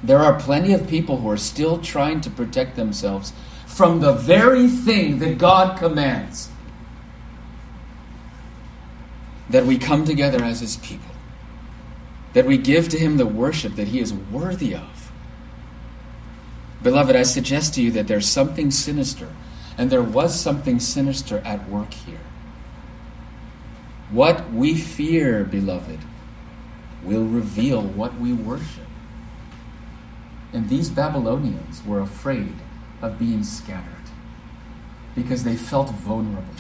There 0.03 0.21
are 0.21 0.41
plenty 0.41 0.73
of 0.73 0.89
people 0.89 1.19
who 1.19 1.29
are 1.29 1.37
still 1.37 1.77
trying 1.77 2.23
to 2.23 2.31
protect 2.31 2.75
themselves 2.77 3.35
from 3.67 4.01
the 4.01 4.15
very 4.15 4.67
thing 4.67 5.19
that 5.19 5.37
God 5.37 5.79
commands 5.79 6.49
that 9.51 9.67
we 9.67 9.77
come 9.77 10.07
together 10.07 10.43
as 10.43 10.61
His 10.61 10.79
people, 10.79 11.15
that 12.33 12.47
we 12.47 12.57
give 12.57 12.89
to 12.89 12.99
Him 12.99 13.19
the 13.19 13.27
worship 13.27 13.75
that 13.75 13.89
He 13.89 14.01
is 14.01 14.15
worthy 14.15 14.75
of. 14.75 15.13
Beloved, 16.83 17.15
I 17.15 17.25
suggest 17.25 17.75
to 17.75 17.83
you 17.83 17.91
that 17.91 18.09
there's 18.09 18.27
something 18.27 18.71
sinister, 18.71 19.29
and 19.79 19.91
there 19.91 20.03
was 20.03 20.39
something 20.39 20.79
sinister 20.79 21.39
at 21.45 21.69
work 21.69 21.93
here. 21.95 22.21
What 24.11 24.53
we 24.53 24.75
fear, 24.75 25.45
beloved, 25.45 26.01
will 27.03 27.25
reveal 27.25 27.83
what 27.83 28.19
we 28.19 28.33
worship. 28.33 28.87
And 30.53 30.69
these 30.69 30.91
Babylonians 30.91 31.85
were 31.85 32.01
afraid 32.01 32.55
of 33.01 33.19
being 33.19 33.43
scattered 33.43 33.89
because 35.15 35.45
they 35.45 35.57
felt 35.57 35.91
vulnerable. 35.91 36.55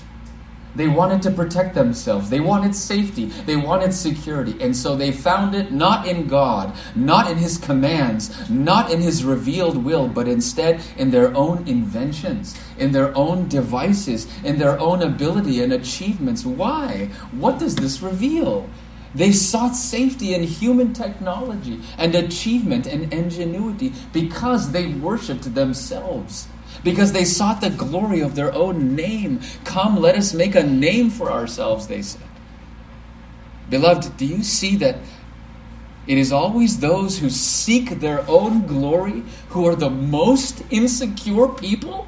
They 0.75 0.89
wanted 0.89 1.21
to 1.23 1.31
protect 1.31 1.75
themselves. 1.75 2.31
They 2.31 2.41
wanted 2.41 2.75
safety. 2.75 3.27
They 3.27 3.57
wanted 3.57 3.93
security. 3.93 4.57
And 4.61 4.77
so 4.77 4.97
they 4.97 5.13
found 5.13 5.55
it 5.55 5.73
not 5.73 6.07
in 6.07 6.27
God, 6.29 6.75
not 6.95 7.31
in 7.31 7.37
His 7.37 7.59
commands, 7.59 8.49
not 8.49 8.91
in 8.91 9.01
His 9.01 9.25
revealed 9.25 9.85
will, 9.85 10.09
but 10.09 10.29
instead 10.29 10.83
in 10.97 11.11
their 11.11 11.37
own 11.37 11.67
inventions, 11.69 12.59
in 12.79 12.93
their 12.93 13.17
own 13.17 13.49
devices, 13.49 14.27
in 14.45 14.59
their 14.59 14.79
own 14.81 15.03
ability 15.03 15.63
and 15.63 15.73
achievements. 15.73 16.45
Why? 16.45 17.11
What 17.33 17.59
does 17.59 17.77
this 17.77 18.01
reveal? 18.01 18.69
They 19.15 19.33
sought 19.33 19.77
safety 19.77 20.33
in 20.33 20.43
human 20.43 20.95
technology 20.95 21.81
and 21.99 22.15
achievement 22.15 22.87
and 22.87 23.13
ingenuity 23.13 23.93
because 24.13 24.73
they 24.73 24.87
worshiped 24.87 25.55
themselves 25.55 26.49
because 26.83 27.13
they 27.13 27.25
sought 27.25 27.61
the 27.61 27.71
glory 27.71 28.21
of 28.21 28.35
their 28.35 28.53
own 28.55 28.95
name. 28.95 29.41
Come, 29.65 29.97
let 29.97 30.17
us 30.17 30.35
make 30.35 30.55
a 30.55 30.63
name 30.63 31.11
for 31.11 31.31
ourselves, 31.31 31.87
they 31.87 32.03
said. 32.03 32.23
Beloved, 33.71 34.17
do 34.17 34.27
you 34.27 34.43
see 34.43 34.77
that 34.77 34.97
it 36.07 36.19
is 36.19 36.33
always 36.33 36.81
those 36.81 37.19
who 37.19 37.31
seek 37.31 38.01
their 38.01 38.29
own 38.29 38.67
glory 38.67 39.23
who 39.51 39.67
are 39.67 39.77
the 39.77 39.91
most 39.91 40.63
insecure 40.71 41.49
people? 41.49 42.07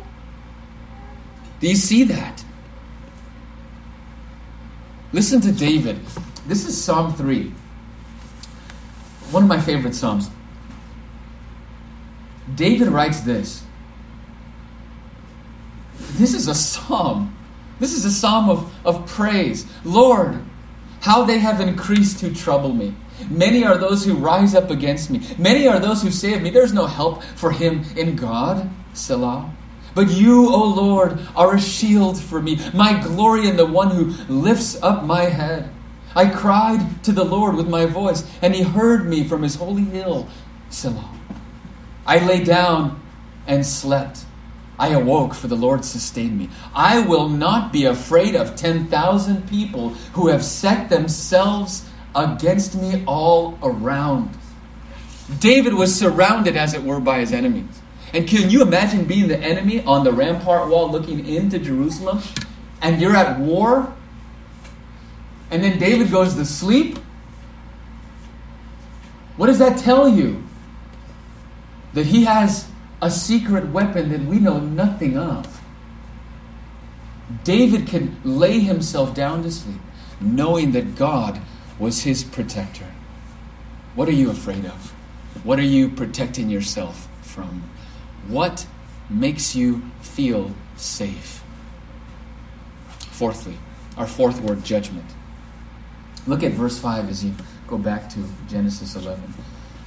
Do 1.61 1.69
you 1.69 1.77
see 1.77 2.05
that? 2.05 2.45
Listen 5.13 5.41
to 5.43 5.53
David. 5.53 6.01
This 6.47 6.67
is 6.67 6.83
Psalm 6.83 7.15
3. 7.15 7.53
One 9.31 9.45
of 9.45 9.49
my 9.49 9.61
favorite 9.61 9.95
Psalms. 9.95 10.29
David 12.55 12.89
writes 12.89 13.21
this. 13.21 13.65
This 16.15 16.35
is 16.35 16.49
a 16.49 16.55
psalm. 16.55 17.37
This 17.81 17.93
is 17.93 18.05
a 18.05 18.11
psalm 18.11 18.49
of, 18.49 18.73
of 18.87 19.07
praise. 19.07 19.67
Lord, 19.85 20.43
how 21.01 21.25
they 21.25 21.39
have 21.39 21.61
increased 21.61 22.21
to 22.21 22.35
trouble 22.35 22.73
me. 22.73 22.95
Many 23.29 23.65
are 23.65 23.77
those 23.77 24.05
who 24.05 24.15
rise 24.15 24.55
up 24.55 24.71
against 24.71 25.11
me. 25.11 25.21
Many 25.39 25.67
are 25.67 25.79
those 25.79 26.03
who 26.03 26.35
of 26.35 26.43
me, 26.43 26.51
There's 26.51 26.73
no 26.73 26.87
help 26.87 27.23
for 27.23 27.51
him 27.51 27.85
in 27.97 28.17
God. 28.17 28.71
Selah. 28.93 29.53
But 29.95 30.11
you, 30.11 30.49
O 30.49 30.65
Lord, 30.65 31.21
are 31.37 31.55
a 31.55 31.61
shield 31.61 32.21
for 32.21 32.43
me, 32.43 32.59
my 32.73 33.01
glory 33.01 33.49
and 33.49 33.59
the 33.59 33.67
one 33.67 33.91
who 33.91 34.07
lifts 34.33 34.81
up 34.83 35.05
my 35.05 35.23
head. 35.23 35.71
I 36.17 36.29
cried 36.29 37.05
to 37.05 37.13
the 37.13 37.25
Lord 37.25 37.57
with 37.57 37.69
my 37.69 37.87
voice, 37.87 38.25
and 38.43 38.55
he 38.55 38.63
heard 38.63 39.07
me 39.07 39.25
from 39.25 39.43
his 39.43 39.57
holy 39.57 39.85
hill. 39.85 40.29
Selah. 40.71 41.11
I 42.07 42.25
lay 42.25 42.43
down 42.43 43.01
and 43.47 43.65
slept. 43.65 44.25
I 44.79 44.89
awoke, 44.89 45.35
for 45.35 45.47
the 45.47 45.55
Lord 45.55 45.85
sustained 45.85 46.39
me. 46.39 46.51
I 46.75 47.01
will 47.01 47.29
not 47.29 47.73
be 47.73 47.85
afraid 47.85 48.35
of 48.35 48.57
10,000 48.57 49.49
people 49.49 49.91
who 50.15 50.29
have 50.29 50.45
set 50.45 50.89
themselves 50.89 51.89
against 52.15 52.75
me 52.75 53.05
all 53.07 53.59
around. 53.63 54.37
David 55.39 55.75
was 55.75 55.95
surrounded, 55.95 56.57
as 56.57 56.75
it 56.75 56.83
were, 56.83 57.01
by 57.01 57.21
his 57.21 57.33
enemies. 57.33 57.81
And 58.13 58.29
can 58.29 58.51
you 58.51 58.63
imagine 58.63 59.05
being 59.05 59.29
the 59.29 59.39
enemy 59.39 59.85
on 59.85 60.05
the 60.05 60.13
rampart 60.13 60.69
wall 60.69 60.91
looking 60.91 61.27
into 61.27 61.59
Jerusalem 61.59 62.21
and 62.81 63.01
you're 63.01 63.17
at 63.17 63.39
war? 63.41 63.93
And 65.51 65.63
then 65.63 65.79
David 65.79 66.11
goes 66.11 66.35
to 66.35 66.45
sleep? 66.45 66.99
What 69.37 69.47
does 69.47 69.59
that 69.59 69.79
tell 69.79 70.09
you? 70.09 70.43
That 71.95 72.07
he 72.07 72.25
has 72.25 72.69
a 73.03 73.11
secret 73.11 73.69
weapon 73.69 74.11
that 74.11 74.21
we 74.23 74.39
know 74.39 74.59
nothing 74.59 75.17
of. 75.17 75.61
David 77.43 77.87
can 77.87 78.21
lay 78.25 78.61
himself 78.61 79.15
down 79.15 79.43
to 79.43 79.51
sleep 79.51 79.81
knowing 80.21 80.73
that 80.73 80.97
God 80.97 81.41
was 81.79 82.03
his 82.03 82.25
protector. 82.25 82.87
What 83.95 84.09
are 84.09 84.13
you 84.13 84.31
afraid 84.31 84.65
of? 84.65 84.91
What 85.45 85.59
are 85.59 85.63
you 85.63 85.89
protecting 85.89 86.49
yourself 86.49 87.09
from? 87.23 87.65
What 88.29 88.67
makes 89.11 89.55
you 89.55 89.83
feel 90.01 90.53
safe? 90.77 91.43
Fourthly, 92.99 93.57
our 93.97 94.07
fourth 94.07 94.41
word, 94.41 94.65
judgment. 94.65 95.07
Look 96.27 96.43
at 96.43 96.53
verse 96.53 96.79
5 96.79 97.09
as 97.11 97.25
you 97.25 97.35
go 97.67 97.79
back 97.79 98.09
to 98.11 98.25
Genesis 98.49 98.97
11. 98.97 99.23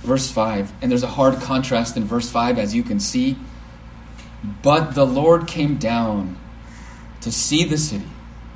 Verse 0.07 0.31
5, 0.31 0.71
and 0.81 0.89
there's 0.89 1.03
a 1.03 1.07
hard 1.07 1.41
contrast 1.41 1.97
in 1.97 2.05
verse 2.05 2.29
5 2.29 2.57
as 2.57 2.73
you 2.73 2.81
can 2.81 2.99
see. 2.99 3.37
But 4.63 4.95
the 4.95 5.05
Lord 5.05 5.47
came 5.47 5.77
down 5.77 6.37
to 7.19 7.31
see 7.31 7.65
the 7.65 7.77
city 7.77 8.07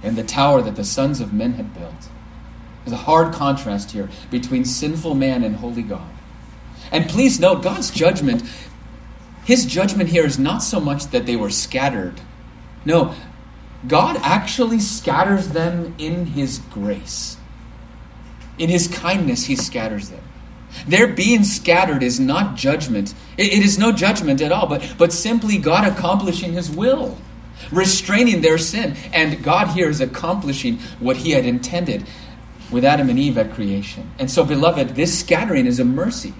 and 0.02 0.16
the 0.16 0.24
tower 0.24 0.62
that 0.62 0.78
the 0.78 0.86
sons 0.86 1.20
of 1.20 1.34
men 1.34 1.54
had 1.54 1.74
built. 1.74 2.08
There's 2.86 2.94
a 2.94 3.04
hard 3.04 3.34
contrast 3.34 3.92
here 3.92 4.10
between 4.30 4.64
sinful 4.64 5.14
man 5.14 5.44
and 5.44 5.58
holy 5.58 5.84
God. 5.84 6.10
And 6.90 7.10
please 7.10 7.40
note, 7.40 7.64
God's 7.64 7.92
judgment 7.92 8.44
his 9.44 9.66
judgment 9.66 10.10
here 10.10 10.26
is 10.26 10.38
not 10.38 10.60
so 10.60 10.80
much 10.80 11.08
that 11.08 11.26
they 11.26 11.36
were 11.36 11.50
scattered. 11.50 12.22
No, 12.86 13.16
God 13.88 14.18
actually 14.22 14.80
scatters 14.80 15.50
them 15.50 15.96
in 15.98 16.28
His 16.28 16.60
grace. 16.60 17.38
In 18.58 18.70
His 18.70 18.88
kindness, 18.88 19.46
He 19.46 19.56
scatters 19.56 20.10
them. 20.10 20.24
Their 20.88 21.07
being 21.07 21.43
scattered 21.43 22.03
is 22.03 22.19
not 22.19 22.55
judgment. 22.55 23.13
it 23.38 23.63
is 23.63 23.77
no 23.77 23.91
judgment 23.91 24.41
at 24.41 24.51
all, 24.51 24.67
but, 24.67 24.95
but 24.97 25.13
simply 25.13 25.57
God 25.57 25.88
accomplishing 25.88 26.53
His 26.53 26.69
will, 26.69 27.17
restraining 27.71 28.41
their 28.41 28.57
sin. 28.57 28.95
And 29.13 29.43
God 29.43 29.69
here 29.69 29.89
is 29.89 30.01
accomplishing 30.01 30.77
what 30.99 31.17
He 31.17 31.31
had 31.31 31.45
intended 31.45 32.05
with 32.71 32.86
Adam 32.86 33.10
and 33.10 33.19
Eve 33.19 33.38
at 33.38 33.53
creation. 33.53 34.10
And 34.17 34.31
so, 34.31 34.45
beloved, 34.45 34.89
this 34.95 35.19
scattering 35.19 35.65
is 35.65 35.79
a 35.79 35.86
mercy. 35.86 36.34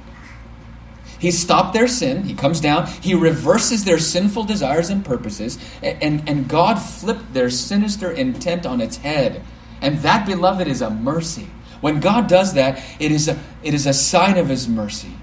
He 1.19 1.29
stopped 1.29 1.73
their 1.73 1.87
sin. 1.87 2.23
He 2.23 2.33
comes 2.33 2.59
down. 2.59 2.87
He 2.87 3.13
reverses 3.13 3.83
their 3.83 3.99
sinful 3.99 4.45
desires 4.45 4.89
and 4.89 5.05
purposes. 5.05 5.59
And, 5.83 6.27
and 6.27 6.47
God 6.47 6.75
flipped 6.75 7.35
their 7.35 7.51
sinister 7.51 8.11
intent 8.11 8.65
on 8.65 8.81
its 8.81 8.97
head. 8.97 9.43
And 9.81 9.99
that, 9.99 10.25
beloved, 10.25 10.67
is 10.67 10.81
a 10.81 10.89
mercy. 10.89 11.47
When 11.81 11.99
God 11.99 12.27
does 12.27 12.53
that, 12.53 12.81
it 12.99 13.11
is 13.11 13.27
a, 13.27 13.39
it 13.63 13.73
is 13.73 13.85
a 13.85 13.93
sign 13.93 14.37
of 14.37 14.47
His 14.49 14.67
mercy. 14.67 15.15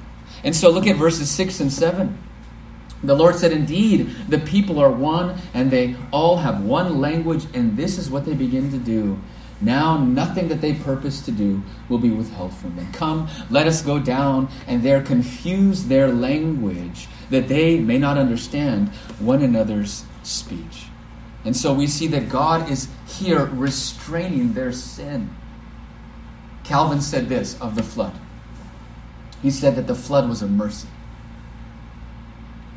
And 0.45 0.55
so 0.55 0.71
look 0.71 0.87
at 0.87 0.97
verses 0.97 1.31
6 1.31 1.61
and 1.61 1.73
7. 1.73 2.19
The 3.03 3.15
Lord 3.15 3.37
said, 3.37 3.53
Indeed, 3.53 4.11
the 4.29 4.39
people 4.39 4.79
are 4.81 4.91
one, 4.91 5.39
and 5.55 5.71
they 5.71 5.97
all 6.13 6.37
have 6.39 6.65
one 6.65 7.01
language, 7.01 7.47
and 7.55 7.77
this 7.77 7.97
is 7.97 8.11
what 8.11 8.25
they 8.25 8.35
begin 8.35 8.71
to 8.73 8.79
do. 8.79 9.19
Now 9.61 9.99
nothing 9.99 10.49
that 10.49 10.61
they 10.61 10.75
purpose 10.75 11.21
to 11.23 11.33
do 11.33 11.63
will 11.89 11.99
be 11.99 12.11
withheld 12.11 12.55
from 12.55 12.77
them. 12.77 12.93
Come, 12.93 13.29
let 13.51 13.67
us 13.67 13.83
go 13.83 13.99
down 13.99 14.49
and 14.69 14.83
there 14.83 15.03
confuse 15.03 15.87
their 15.87 16.09
language, 16.09 17.09
that 17.31 17.49
they 17.49 17.81
may 17.81 17.99
not 17.99 18.19
understand 18.19 18.89
one 19.19 19.43
another's 19.43 20.05
speech. 20.23 20.87
And 21.45 21.57
so 21.57 21.73
we 21.73 21.87
see 21.87 22.07
that 22.09 22.29
God 22.29 22.71
is 22.71 22.89
here 23.07 23.47
restraining 23.47 24.53
their 24.53 24.73
sin. 24.73 25.35
Calvin 26.69 27.01
said 27.01 27.31
this 27.31 27.59
of 27.63 27.75
the 27.77 27.83
flood. 27.83 28.13
He 29.41 29.51
said 29.51 29.75
that 29.77 29.87
the 29.87 29.95
flood 29.95 30.29
was 30.29 30.43
a 30.43 30.47
mercy. 30.47 30.89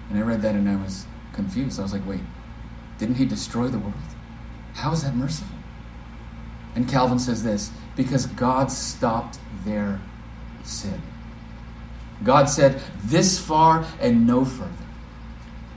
And 0.10 0.18
I 0.18 0.22
read 0.22 0.42
that 0.44 0.56
and 0.56 0.70
I 0.70 0.78
was 0.78 1.06
confused. 1.34 1.78
I 1.78 1.84
was 1.84 1.92
like, 1.92 2.08
wait, 2.08 2.22
didn't 3.00 3.16
he 3.16 3.26
destroy 3.26 3.68
the 3.68 3.80
world? 3.80 3.94
How 4.76 4.94
is 4.94 5.04
that 5.04 5.14
merciful? 5.14 5.58
And 6.74 6.88
Calvin 6.88 7.20
says 7.20 7.44
this 7.44 7.70
because 7.98 8.28
God 8.28 8.72
stopped 8.72 9.40
their 9.66 10.00
sin. 10.64 11.02
God 12.24 12.46
said, 12.46 12.82
This 13.04 13.40
far 13.40 13.86
and 14.00 14.26
no 14.26 14.46
further. 14.46 14.72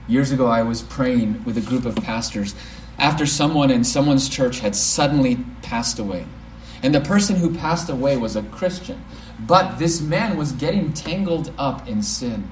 Years 0.07 0.31
ago, 0.31 0.45
I 0.45 0.61
was 0.61 0.83
praying 0.83 1.43
with 1.43 1.57
a 1.57 1.61
group 1.61 1.83
of 1.83 1.97
pastors 1.97 2.55
after 2.97 3.25
someone 3.25 3.71
in 3.71 3.83
someone's 3.83 4.29
church 4.29 4.59
had 4.59 4.73
suddenly 4.73 5.43
passed 5.61 5.99
away. 5.99 6.25
And 6.83 6.93
the 6.93 7.01
person 7.01 7.37
who 7.37 7.53
passed 7.53 7.89
away 7.89 8.17
was 8.17 8.35
a 8.35 8.43
Christian. 8.43 9.03
But 9.39 9.77
this 9.77 10.01
man 10.01 10.37
was 10.37 10.51
getting 10.51 10.93
tangled 10.93 11.53
up 11.57 11.87
in 11.87 12.01
sin. 12.01 12.49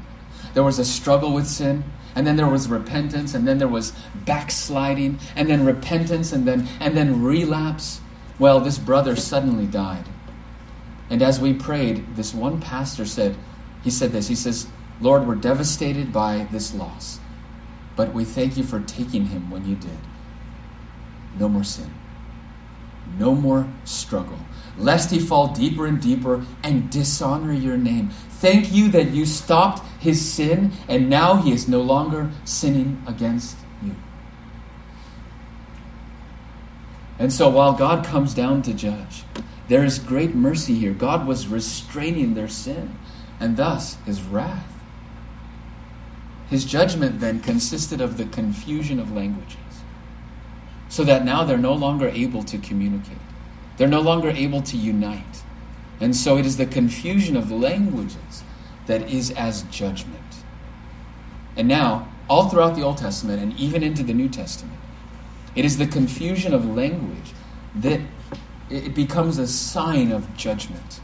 There 0.53 0.63
was 0.63 0.79
a 0.79 0.85
struggle 0.85 1.33
with 1.33 1.47
sin, 1.47 1.83
and 2.15 2.27
then 2.27 2.35
there 2.35 2.47
was 2.47 2.67
repentance, 2.67 3.33
and 3.33 3.47
then 3.47 3.57
there 3.57 3.67
was 3.67 3.93
backsliding, 4.25 5.19
and 5.35 5.49
then 5.49 5.65
repentance, 5.65 6.31
and 6.31 6.47
then, 6.47 6.67
and 6.79 6.95
then 6.95 7.23
relapse. 7.23 8.01
Well, 8.39 8.59
this 8.59 8.77
brother 8.77 9.15
suddenly 9.15 9.65
died. 9.65 10.05
And 11.09 11.21
as 11.21 11.39
we 11.39 11.53
prayed, 11.53 12.15
this 12.15 12.33
one 12.33 12.61
pastor 12.61 13.05
said, 13.05 13.35
he 13.83 13.89
said 13.89 14.11
this, 14.11 14.27
he 14.27 14.35
says, 14.35 14.67
Lord, 15.01 15.27
we're 15.27 15.35
devastated 15.35 16.13
by 16.13 16.47
this 16.51 16.73
loss, 16.73 17.19
but 17.95 18.13
we 18.13 18.23
thank 18.23 18.57
you 18.57 18.63
for 18.63 18.79
taking 18.79 19.25
him 19.27 19.49
when 19.49 19.67
you 19.67 19.75
did. 19.75 19.97
No 21.37 21.49
more 21.49 21.63
sin. 21.63 21.93
No 23.17 23.35
more 23.35 23.67
struggle, 23.85 24.39
lest 24.77 25.11
he 25.11 25.19
fall 25.19 25.53
deeper 25.53 25.85
and 25.85 26.01
deeper 26.01 26.45
and 26.63 26.89
dishonor 26.89 27.53
your 27.53 27.77
name. 27.77 28.09
Thank 28.09 28.71
you 28.71 28.89
that 28.89 29.11
you 29.11 29.25
stopped 29.25 29.83
his 29.99 30.33
sin, 30.33 30.71
and 30.87 31.09
now 31.09 31.35
he 31.35 31.51
is 31.51 31.67
no 31.67 31.81
longer 31.81 32.31
sinning 32.43 33.01
against 33.07 33.57
you. 33.81 33.95
And 37.19 37.31
so 37.31 37.49
while 37.49 37.73
God 37.73 38.05
comes 38.05 38.33
down 38.33 38.63
to 38.63 38.73
judge, 38.73 39.23
there 39.67 39.85
is 39.85 39.99
great 39.99 40.35
mercy 40.35 40.75
here. 40.75 40.93
God 40.93 41.25
was 41.25 41.47
restraining 41.47 42.33
their 42.33 42.49
sin 42.49 42.97
and 43.39 43.57
thus 43.57 43.95
his 44.05 44.21
wrath. 44.21 44.67
His 46.49 46.65
judgment 46.65 47.19
then 47.19 47.39
consisted 47.39 48.01
of 48.01 48.17
the 48.17 48.25
confusion 48.25 48.99
of 48.99 49.11
languages, 49.11 49.57
so 50.93 51.03
that 51.03 51.25
now 51.25 51.43
they're 51.43 51.57
no 51.57 51.73
longer 51.73 52.07
able 52.09 52.43
to 52.43 52.55
communicate, 52.59 53.17
they're 53.77 53.87
no 53.87 53.99
longer 53.99 54.29
able 54.29 54.61
to 54.61 54.77
unite. 54.77 55.41
And 55.99 56.15
so 56.15 56.37
it 56.37 56.45
is 56.45 56.57
the 56.57 56.67
confusion 56.67 57.35
of 57.35 57.49
languages 57.49 58.43
that 58.85 59.09
is 59.09 59.31
as 59.31 59.63
judgment. 59.63 60.43
And 61.57 61.67
now, 61.67 62.09
all 62.29 62.47
throughout 62.47 62.75
the 62.75 62.83
Old 62.83 62.99
Testament 62.99 63.41
and 63.41 63.59
even 63.59 63.81
into 63.81 64.03
the 64.03 64.13
New 64.13 64.29
Testament, 64.29 64.77
it 65.55 65.65
is 65.65 65.79
the 65.79 65.87
confusion 65.87 66.53
of 66.53 66.63
language 66.63 67.33
that 67.73 67.99
it 68.69 68.93
becomes 68.93 69.39
a 69.39 69.47
sign 69.47 70.11
of 70.11 70.37
judgment. 70.37 71.01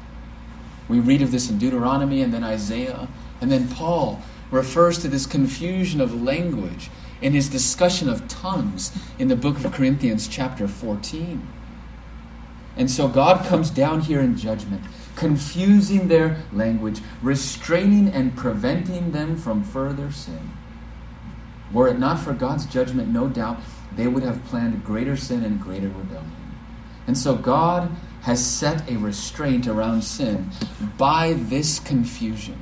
We 0.88 1.00
read 1.00 1.24
of 1.24 1.32
this 1.32 1.50
in 1.50 1.58
Deuteronomy 1.58 2.22
and 2.22 2.32
then 2.32 2.44
Isaiah, 2.44 3.08
and 3.42 3.52
then 3.52 3.68
Paul 3.68 4.22
refers 4.52 5.00
to 5.00 5.08
this 5.08 5.26
confusion 5.26 6.00
of 6.00 6.22
language 6.22 6.92
in 7.22 7.34
his 7.34 7.50
discussion 7.50 8.10
of 8.10 8.28
tongues 8.28 8.98
in 9.18 9.28
the 9.28 9.36
book 9.36 9.64
of 9.64 9.72
Corinthians, 9.74 10.28
chapter 10.28 10.68
14. 10.68 11.48
And 12.78 12.90
so 12.90 13.08
God 13.08 13.46
comes 13.46 13.70
down 13.70 14.02
here 14.02 14.22
in 14.22 14.38
judgment, 14.38 14.84
confusing 15.16 16.08
their 16.08 16.38
language, 16.54 17.02
restraining 17.22 18.08
and 18.08 18.36
preventing 18.38 19.12
them 19.12 19.36
from 19.36 19.64
further 19.64 20.12
sin. 20.12 20.52
Were 21.74 21.90
it 21.90 22.00
not 22.00 22.20
for 22.20 22.34
God's 22.34 22.66
judgment, 22.66 23.10
no 23.10 23.28
doubt 23.28 23.60
they 23.96 24.08
would 24.08 24.24
have 24.24 24.44
planned 24.46 24.84
greater 24.86 25.18
sin 25.18 25.44
and 25.44 25.60
greater 25.60 25.90
rebellion. 25.90 26.32
And 27.06 27.18
so 27.18 27.36
God 27.36 27.92
has 28.22 28.46
set 28.46 28.90
a 28.90 28.98
restraint 28.98 29.68
around 29.68 30.04
sin 30.04 30.52
by 30.98 31.34
this 31.34 31.80
confusion. 31.80 32.60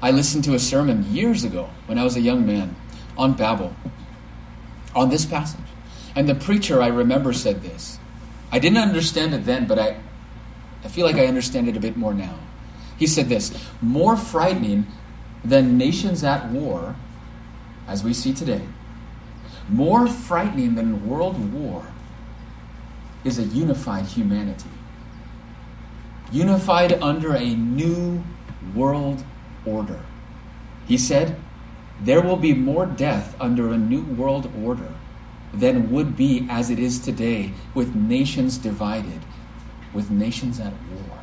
I 0.00 0.10
listened 0.10 0.44
to 0.44 0.54
a 0.54 0.58
sermon 0.58 1.12
years 1.12 1.44
ago 1.44 1.70
when 1.86 1.98
I 1.98 2.04
was 2.04 2.16
a 2.16 2.20
young 2.20 2.46
man 2.46 2.76
on 3.16 3.34
Babel, 3.34 3.74
on 4.94 5.10
this 5.10 5.24
passage. 5.24 5.60
And 6.14 6.28
the 6.28 6.34
preacher, 6.34 6.80
I 6.80 6.88
remember, 6.88 7.32
said 7.32 7.62
this. 7.62 7.98
I 8.50 8.58
didn't 8.58 8.78
understand 8.78 9.34
it 9.34 9.44
then, 9.44 9.66
but 9.66 9.78
I, 9.78 9.96
I 10.84 10.88
feel 10.88 11.04
like 11.04 11.16
I 11.16 11.26
understand 11.26 11.68
it 11.68 11.76
a 11.76 11.80
bit 11.80 11.96
more 11.96 12.14
now. 12.14 12.38
He 12.96 13.06
said 13.06 13.28
this 13.28 13.52
More 13.80 14.16
frightening 14.16 14.86
than 15.44 15.78
nations 15.78 16.24
at 16.24 16.48
war, 16.50 16.96
as 17.86 18.02
we 18.02 18.12
see 18.12 18.32
today, 18.32 18.62
more 19.68 20.06
frightening 20.06 20.74
than 20.74 21.08
world 21.08 21.52
war 21.52 21.86
is 23.24 23.38
a 23.38 23.44
unified 23.44 24.06
humanity. 24.06 24.70
Unified 26.30 26.92
under 27.02 27.34
a 27.34 27.54
new 27.54 28.22
world 28.74 29.24
order. 29.64 30.00
He 30.86 30.98
said, 30.98 31.36
There 32.00 32.20
will 32.20 32.36
be 32.36 32.54
more 32.54 32.86
death 32.86 33.36
under 33.40 33.70
a 33.70 33.78
new 33.78 34.02
world 34.02 34.50
order 34.62 34.92
than 35.52 35.90
would 35.90 36.16
be 36.16 36.46
as 36.50 36.70
it 36.70 36.78
is 36.78 36.98
today, 36.98 37.52
with 37.74 37.94
nations 37.94 38.58
divided, 38.58 39.20
with 39.92 40.10
nations 40.10 40.60
at 40.60 40.72
war. 40.92 41.18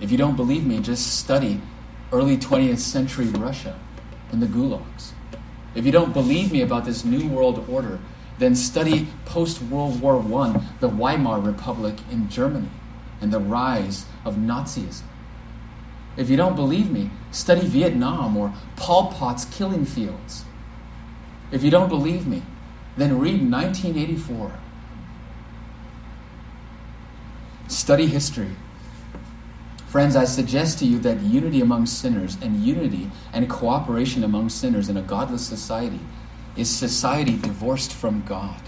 If 0.00 0.10
you 0.10 0.18
don't 0.18 0.36
believe 0.36 0.66
me, 0.66 0.80
just 0.80 1.18
study 1.18 1.60
early 2.12 2.36
20th 2.36 2.78
century 2.78 3.26
Russia 3.26 3.78
and 4.32 4.42
the 4.42 4.46
gulags. 4.46 5.12
If 5.74 5.86
you 5.86 5.92
don't 5.92 6.12
believe 6.12 6.52
me 6.52 6.60
about 6.60 6.84
this 6.84 7.04
new 7.04 7.28
world 7.28 7.64
order, 7.68 7.98
then 8.38 8.54
study 8.56 9.08
post 9.24 9.62
World 9.62 10.00
War 10.00 10.16
I, 10.42 10.60
the 10.80 10.88
Weimar 10.88 11.40
Republic 11.40 11.94
in 12.10 12.28
Germany, 12.28 12.68
and 13.20 13.32
the 13.32 13.38
rise 13.38 14.06
of 14.24 14.36
Nazism. 14.36 15.02
If 16.16 16.28
you 16.28 16.36
don't 16.36 16.56
believe 16.56 16.90
me, 16.90 17.10
study 17.30 17.66
Vietnam 17.66 18.36
or 18.36 18.52
Pol 18.76 19.12
Pot's 19.12 19.44
killing 19.46 19.84
fields. 19.84 20.44
If 21.50 21.62
you 21.62 21.70
don't 21.70 21.88
believe 21.88 22.26
me, 22.26 22.42
then 22.96 23.18
read 23.18 23.50
1984. 23.50 24.52
Study 27.68 28.06
history. 28.06 28.50
Friends, 29.86 30.16
I 30.16 30.24
suggest 30.24 30.78
to 30.78 30.86
you 30.86 30.98
that 31.00 31.20
unity 31.20 31.60
among 31.60 31.86
sinners 31.86 32.38
and 32.40 32.62
unity 32.62 33.10
and 33.32 33.48
cooperation 33.48 34.24
among 34.24 34.48
sinners 34.48 34.88
in 34.88 34.96
a 34.96 35.02
godless 35.02 35.46
society 35.46 36.00
is 36.56 36.70
society 36.70 37.36
divorced 37.36 37.92
from 37.92 38.22
God. 38.22 38.60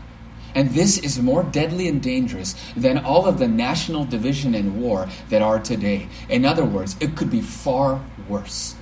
And 0.54 0.70
this 0.70 0.98
is 0.98 1.20
more 1.20 1.42
deadly 1.42 1.88
and 1.88 2.00
dangerous 2.00 2.54
than 2.76 2.98
all 2.98 3.26
of 3.26 3.38
the 3.38 3.48
national 3.48 4.04
division 4.04 4.54
and 4.54 4.80
war 4.80 5.08
that 5.28 5.42
are 5.42 5.58
today. 5.58 6.08
In 6.28 6.44
other 6.44 6.64
words, 6.64 6.96
it 7.00 7.16
could 7.16 7.30
be 7.30 7.40
far 7.40 8.04
worse, 8.28 8.76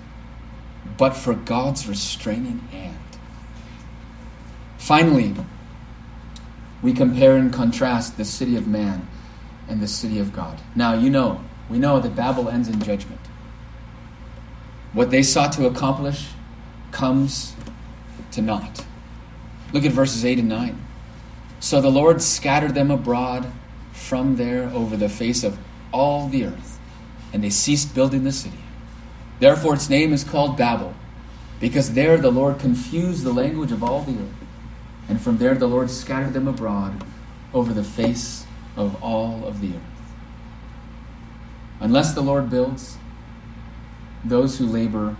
but 0.99 1.17
for 1.17 1.35
God's 1.35 1.89
restraining 1.89 2.59
hand. 2.71 2.99
Finally, 4.77 5.35
we 6.83 6.93
compare 6.93 7.37
and 7.37 7.53
contrast 7.53 8.17
the 8.17 8.25
city 8.25 8.57
of 8.57 8.67
man 8.67 9.09
and 9.69 9.81
the 9.81 9.89
city 9.89 10.19
of 10.19 10.33
God. 10.33 10.61
Now, 10.75 10.95
you 10.95 11.09
know, 11.09 11.43
we 11.71 11.79
know 11.79 12.01
that 12.01 12.15
Babel 12.15 12.49
ends 12.49 12.69
in 12.69 12.83
judgment. 12.83 13.21
What 14.93 15.11
they 15.11 15.23
sought 15.23 15.53
to 15.53 15.67
accomplish 15.67 16.29
comes 16.91 17.55
to 18.33 18.43
naught. 18.43 18.85
Look 19.73 19.85
at 19.85 19.93
verses 19.93 20.25
8 20.25 20.41
and 20.41 20.49
9. 20.49 20.79
So 21.63 21.81
the 21.81 21.93
Lord 21.93 22.21
scattered 22.21 22.75
them 22.75 22.91
abroad 22.91 23.47
from 23.93 24.35
there 24.35 24.65
over 24.71 24.97
the 24.97 25.09
face 25.09 25.45
of 25.45 25.57
all 25.93 26.27
the 26.27 26.47
earth, 26.47 26.81
and 27.33 27.43
they 27.43 27.51
ceased 27.51 27.95
building 27.95 28.25
the 28.25 28.33
city. 28.33 28.59
Therefore, 29.39 29.75
its 29.75 29.89
name 29.89 30.13
is 30.13 30.25
called 30.25 30.57
Babel, 30.57 30.93
because 31.61 31.95
there 31.95 32.17
the 32.17 32.33
Lord 32.33 32.59
confused 32.59 33.23
the 33.23 33.33
language 33.33 33.71
of 33.71 33.85
all 33.85 34.03
the 34.03 34.11
earth. 34.11 34.45
And 35.09 35.21
from 35.21 35.39
there 35.39 35.55
the 35.55 35.69
Lord 35.69 35.89
scattered 35.89 36.33
them 36.33 36.49
abroad 36.49 37.05
over 37.55 37.73
the 37.73 37.85
face 37.85 38.45
of 38.75 39.01
all 39.01 39.47
of 39.47 39.61
the 39.61 39.69
earth. 39.69 40.13
Unless 41.79 42.15
the 42.15 42.23
Lord 42.23 42.51
builds, 42.51 42.97
those 44.25 44.59
who 44.59 44.67
labor, 44.67 45.15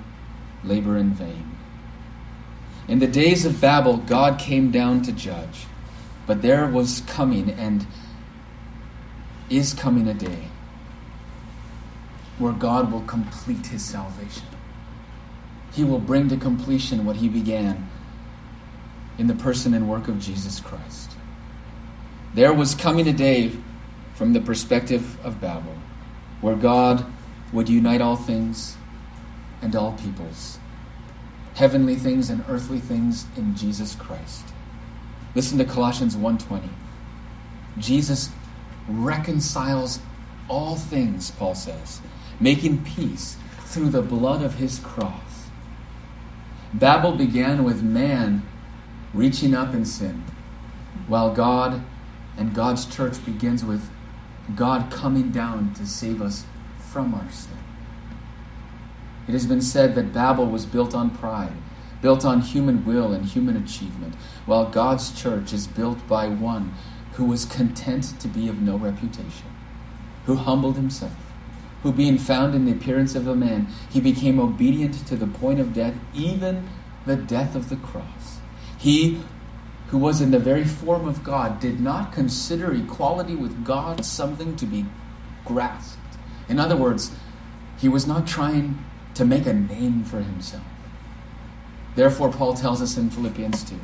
labor 0.65 0.97
in 0.97 1.11
vain. 1.11 1.57
In 2.89 2.99
the 2.99 3.07
days 3.07 3.45
of 3.45 3.61
Babel, 3.61 3.99
God 3.99 4.41
came 4.41 4.73
down 4.73 5.03
to 5.03 5.13
judge. 5.13 5.67
But 6.27 6.43
there 6.43 6.67
was 6.67 7.03
coming 7.07 7.51
and 7.51 7.87
is 9.51 9.75
coming 9.75 10.09
a 10.09 10.15
day 10.15 10.49
where 12.39 12.53
God 12.53 12.91
will 12.91 13.03
complete 13.03 13.67
his 13.67 13.85
salvation. 13.85 14.47
He 15.73 15.85
will 15.85 15.99
bring 15.99 16.29
to 16.29 16.37
completion 16.37 17.05
what 17.05 17.17
he 17.17 17.29
began 17.29 17.89
in 19.19 19.27
the 19.27 19.35
person 19.35 19.75
and 19.75 19.89
work 19.89 20.09
of 20.09 20.19
Jesus 20.19 20.61
Christ. 20.61 21.13
There 22.35 22.53
was 22.53 22.75
coming 22.75 23.07
a 23.09 23.13
day 23.13 23.53
from 24.15 24.33
the 24.33 24.41
perspective 24.41 25.19
of 25.25 25.41
Babel 25.41 25.77
where 26.41 26.57
God 26.57 27.05
would 27.53 27.69
unite 27.69 28.01
all 28.01 28.17
things 28.17 28.77
and 29.61 29.77
all 29.77 29.93
peoples 29.93 30.59
heavenly 31.55 31.97
things 31.97 32.31
and 32.31 32.45
earthly 32.49 32.81
things 32.81 33.27
in 33.37 33.55
Jesus 33.55 33.95
Christ. 33.95 34.45
Listen 35.35 35.59
to 35.59 35.65
Colossians 35.65 36.17
1:20. 36.17 36.69
Jesus 37.79 38.31
reconciles 38.89 40.01
all 40.49 40.77
things, 40.77 41.31
Paul 41.31 41.55
says, 41.55 42.01
making 42.41 42.85
peace 42.85 43.37
through 43.65 43.91
the 43.91 44.03
blood 44.03 44.43
of 44.43 44.57
his 44.57 44.79
cross. 44.81 45.49
Babel 46.75 47.13
began 47.13 47.65
with 47.65 47.83
man 47.83 48.43
reaching 49.15 49.55
up 49.55 49.75
in 49.75 49.85
sin, 49.85 50.25
while 51.07 51.33
God 51.33 51.83
and 52.37 52.55
God's 52.55 52.85
church 52.85 53.25
begins 53.25 53.65
with 53.65 53.91
God 54.57 54.91
coming 54.91 55.31
down 55.31 55.73
to 55.75 55.87
save 55.87 56.21
us 56.21 56.45
from 56.79 57.15
our 57.15 57.31
sin. 57.31 57.57
It 59.29 59.33
has 59.33 59.47
been 59.47 59.63
said 59.63 59.95
that 59.95 60.13
Babel 60.13 60.47
was 60.47 60.67
built 60.67 60.95
on 60.95 61.11
pride, 61.11 61.53
built 62.03 62.25
on 62.25 62.43
human 62.43 62.85
will 62.85 63.13
and 63.13 63.25
human 63.25 63.57
achievement, 63.57 64.15
while 64.45 64.67
God's 64.67 65.19
church 65.19 65.53
is 65.53 65.67
built 65.67 66.07
by 66.07 66.29
one 66.29 66.75
who 67.13 67.25
was 67.25 67.45
content 67.45 68.21
to 68.21 68.29
be 68.29 68.49
of 68.49 68.61
no 68.61 68.77
reputation, 68.77 69.47
who 70.27 70.35
humbled 70.35 70.77
himself, 70.77 71.17
who, 71.83 71.93
being 71.93 72.19
found 72.19 72.55
in 72.55 72.67
the 72.67 72.73
appearance 72.73 73.15
of 73.15 73.27
a 73.27 73.35
man, 73.35 73.69
he 73.91 74.01
became 74.01 74.39
obedient 74.39 75.07
to 75.07 75.17
the 75.17 75.27
point 75.27 75.61
of 75.61 75.73
death, 75.73 75.95
even 76.13 76.69
the 77.07 77.17
death 77.17 77.55
of 77.55 77.69
the 77.69 77.77
cross. 77.77 78.39
He 78.77 79.23
who 79.89 79.99
was 79.99 80.21
in 80.21 80.31
the 80.31 80.39
very 80.39 80.65
form 80.65 81.07
of 81.07 81.23
God 81.23 81.61
did 81.61 81.79
not 81.79 82.13
consider 82.13 82.73
equality 82.73 83.37
with 83.37 83.65
God 83.65 84.05
something 84.05 84.57
to 84.57 84.65
be 84.65 84.87
grasped. 85.45 85.99
In 86.49 86.59
other 86.59 86.77
words, 86.77 87.15
he 87.79 87.89
was 87.89 88.07
not 88.07 88.27
trying 88.27 88.83
to 89.15 89.25
make 89.25 89.47
a 89.47 89.53
name 89.53 90.03
for 90.03 90.23
himself. 90.23 90.65
Therefore, 91.95 92.31
Paul 92.31 92.55
tells 92.55 92.81
us 92.81 92.97
in 92.97 93.11
Philippians 93.11 93.65
2 93.65 93.79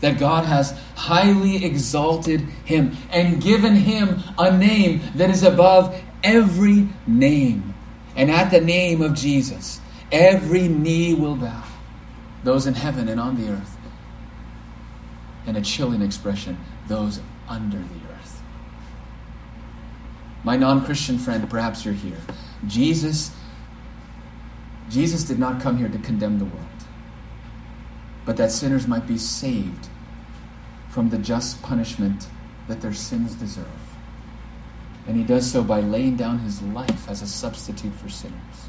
that 0.00 0.18
God 0.18 0.44
has 0.44 0.78
highly 0.96 1.64
exalted 1.64 2.40
him 2.64 2.96
and 3.10 3.42
given 3.42 3.76
him 3.76 4.20
a 4.38 4.56
name 4.56 5.02
that 5.16 5.30
is 5.30 5.42
above 5.42 6.00
every 6.22 6.88
name. 7.06 7.74
And 8.16 8.30
at 8.30 8.50
the 8.50 8.60
name 8.60 9.02
of 9.02 9.14
Jesus, 9.14 9.80
every 10.10 10.68
knee 10.68 11.14
will 11.14 11.36
bow, 11.36 11.64
those 12.44 12.66
in 12.66 12.74
heaven 12.74 13.08
and 13.08 13.20
on 13.20 13.40
the 13.40 13.52
earth. 13.52 13.76
And 15.46 15.56
a 15.56 15.62
chilling 15.62 16.02
expression, 16.02 16.58
those 16.86 17.20
under 17.48 17.78
the 17.78 18.12
earth. 18.12 18.42
My 20.44 20.56
non 20.56 20.84
Christian 20.84 21.18
friend, 21.18 21.48
perhaps 21.48 21.84
you're 21.84 21.94
here. 21.94 22.20
Jesus 22.66 23.32
Jesus 24.90 25.22
did 25.22 25.38
not 25.38 25.60
come 25.62 25.78
here 25.78 25.88
to 25.88 25.98
condemn 25.98 26.38
the 26.38 26.44
world, 26.44 26.66
but 28.24 28.36
that 28.36 28.50
sinners 28.50 28.86
might 28.86 29.06
be 29.06 29.18
saved 29.18 29.88
from 30.88 31.10
the 31.10 31.18
just 31.18 31.62
punishment 31.62 32.26
that 32.68 32.80
their 32.80 32.92
sins 32.92 33.34
deserve. 33.34 33.66
And 35.06 35.16
he 35.16 35.24
does 35.24 35.50
so 35.50 35.62
by 35.62 35.80
laying 35.80 36.16
down 36.16 36.40
his 36.40 36.62
life 36.62 37.08
as 37.08 37.22
a 37.22 37.26
substitute 37.26 37.94
for 37.94 38.08
sinners. 38.08 38.68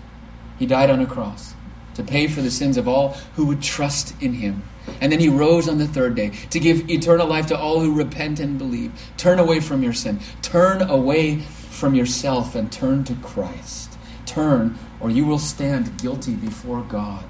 He 0.57 0.65
died 0.65 0.89
on 0.89 1.01
a 1.01 1.05
cross 1.05 1.53
to 1.95 2.03
pay 2.03 2.27
for 2.27 2.41
the 2.41 2.51
sins 2.51 2.77
of 2.77 2.87
all 2.87 3.09
who 3.35 3.45
would 3.45 3.61
trust 3.61 4.15
in 4.21 4.33
him. 4.35 4.63
And 4.99 5.11
then 5.11 5.19
he 5.19 5.29
rose 5.29 5.67
on 5.67 5.77
the 5.77 5.87
third 5.87 6.15
day 6.15 6.29
to 6.49 6.59
give 6.59 6.89
eternal 6.89 7.27
life 7.27 7.47
to 7.47 7.57
all 7.57 7.79
who 7.79 7.93
repent 7.93 8.39
and 8.39 8.57
believe. 8.57 8.91
Turn 9.17 9.39
away 9.39 9.59
from 9.59 9.83
your 9.83 9.93
sin. 9.93 10.19
Turn 10.41 10.81
away 10.81 11.39
from 11.39 11.95
yourself 11.95 12.55
and 12.55 12.71
turn 12.71 13.03
to 13.05 13.15
Christ. 13.15 13.97
Turn, 14.25 14.77
or 14.99 15.09
you 15.09 15.25
will 15.25 15.39
stand 15.39 15.99
guilty 15.99 16.33
before 16.33 16.81
God, 16.81 17.25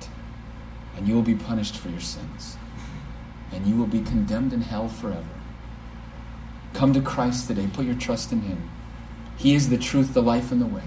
and 1.01 1.07
you 1.07 1.15
will 1.15 1.23
be 1.23 1.33
punished 1.33 1.77
for 1.77 1.89
your 1.89 1.99
sins. 1.99 2.57
And 3.51 3.65
you 3.65 3.75
will 3.75 3.87
be 3.87 4.01
condemned 4.01 4.53
in 4.53 4.61
hell 4.61 4.87
forever. 4.87 5.25
Come 6.75 6.93
to 6.93 7.01
Christ 7.01 7.47
today. 7.47 7.67
Put 7.73 7.85
your 7.85 7.95
trust 7.95 8.31
in 8.31 8.41
him. 8.41 8.69
He 9.35 9.55
is 9.55 9.69
the 9.69 9.79
truth, 9.79 10.13
the 10.13 10.21
life, 10.21 10.51
and 10.51 10.61
the 10.61 10.67
way. 10.67 10.83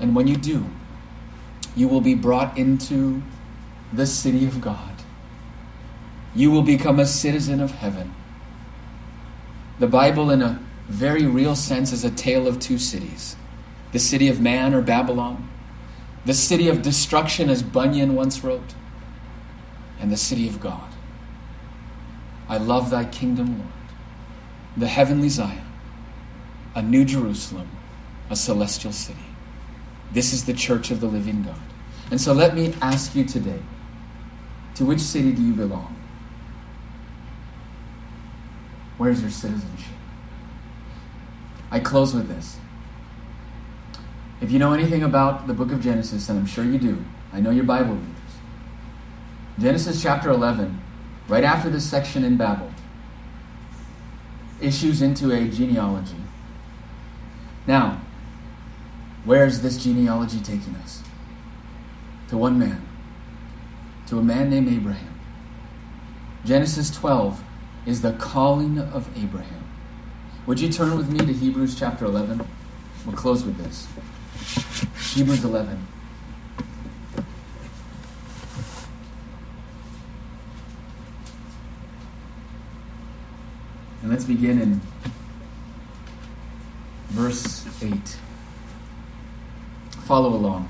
And 0.00 0.16
when 0.16 0.26
you 0.26 0.36
do, 0.36 0.66
you 1.76 1.86
will 1.86 2.00
be 2.00 2.16
brought 2.16 2.58
into 2.58 3.22
the 3.92 4.06
city 4.06 4.44
of 4.44 4.60
God. 4.60 4.96
You 6.34 6.50
will 6.50 6.62
become 6.62 6.98
a 6.98 7.06
citizen 7.06 7.60
of 7.60 7.70
heaven. 7.70 8.12
The 9.78 9.86
Bible, 9.86 10.32
in 10.32 10.42
a 10.42 10.60
very 10.88 11.26
real 11.26 11.54
sense, 11.54 11.92
is 11.92 12.02
a 12.02 12.10
tale 12.10 12.48
of 12.48 12.58
two 12.58 12.78
cities 12.78 13.36
the 13.92 14.00
city 14.00 14.26
of 14.26 14.40
man, 14.40 14.74
or 14.74 14.82
Babylon, 14.82 15.48
the 16.24 16.34
city 16.34 16.68
of 16.68 16.82
destruction, 16.82 17.50
as 17.50 17.62
Bunyan 17.62 18.14
once 18.14 18.42
wrote, 18.42 18.74
and 20.00 20.10
the 20.10 20.16
city 20.16 20.48
of 20.48 20.60
God. 20.60 20.90
I 22.48 22.58
love 22.58 22.90
thy 22.90 23.04
kingdom, 23.04 23.58
Lord, 23.58 23.70
the 24.76 24.86
heavenly 24.86 25.28
Zion, 25.28 25.64
a 26.74 26.82
new 26.82 27.04
Jerusalem, 27.04 27.68
a 28.30 28.36
celestial 28.36 28.92
city. 28.92 29.18
This 30.12 30.32
is 30.32 30.44
the 30.44 30.54
church 30.54 30.90
of 30.90 31.00
the 31.00 31.06
living 31.06 31.42
God. 31.42 31.60
And 32.10 32.20
so 32.20 32.32
let 32.32 32.54
me 32.54 32.74
ask 32.80 33.14
you 33.14 33.24
today 33.24 33.60
to 34.74 34.84
which 34.84 35.00
city 35.00 35.32
do 35.32 35.42
you 35.42 35.54
belong? 35.54 35.96
Where's 38.98 39.20
your 39.20 39.30
citizenship? 39.30 39.94
I 41.70 41.80
close 41.80 42.14
with 42.14 42.28
this. 42.28 42.56
If 44.44 44.52
you 44.52 44.58
know 44.58 44.74
anything 44.74 45.02
about 45.02 45.46
the 45.46 45.54
book 45.54 45.72
of 45.72 45.80
Genesis, 45.80 46.28
and 46.28 46.38
I'm 46.38 46.44
sure 46.44 46.64
you 46.64 46.76
do, 46.76 47.02
I 47.32 47.40
know 47.40 47.48
your 47.48 47.64
Bible 47.64 47.94
readers. 47.94 48.34
Genesis 49.58 50.02
chapter 50.02 50.28
11, 50.28 50.82
right 51.28 51.44
after 51.44 51.70
this 51.70 51.88
section 51.88 52.24
in 52.24 52.36
Babel, 52.36 52.70
issues 54.60 55.00
into 55.00 55.32
a 55.32 55.48
genealogy. 55.48 56.18
Now, 57.66 58.02
where 59.24 59.46
is 59.46 59.62
this 59.62 59.82
genealogy 59.82 60.40
taking 60.40 60.74
us? 60.74 61.02
To 62.28 62.36
one 62.36 62.58
man, 62.58 62.86
to 64.08 64.18
a 64.18 64.22
man 64.22 64.50
named 64.50 64.68
Abraham. 64.68 65.18
Genesis 66.44 66.90
12 66.90 67.42
is 67.86 68.02
the 68.02 68.12
calling 68.12 68.78
of 68.78 69.08
Abraham. 69.16 69.64
Would 70.46 70.60
you 70.60 70.70
turn 70.70 70.98
with 70.98 71.08
me 71.08 71.24
to 71.24 71.32
Hebrews 71.32 71.78
chapter 71.78 72.04
11? 72.04 72.46
We'll 73.06 73.16
close 73.16 73.42
with 73.42 73.56
this. 73.56 73.88
Hebrews 75.14 75.44
11. 75.44 75.86
And 84.02 84.10
let's 84.10 84.24
begin 84.24 84.60
in 84.60 84.80
verse 87.10 87.66
8 87.82 88.16
follow 90.04 90.34
along. 90.34 90.68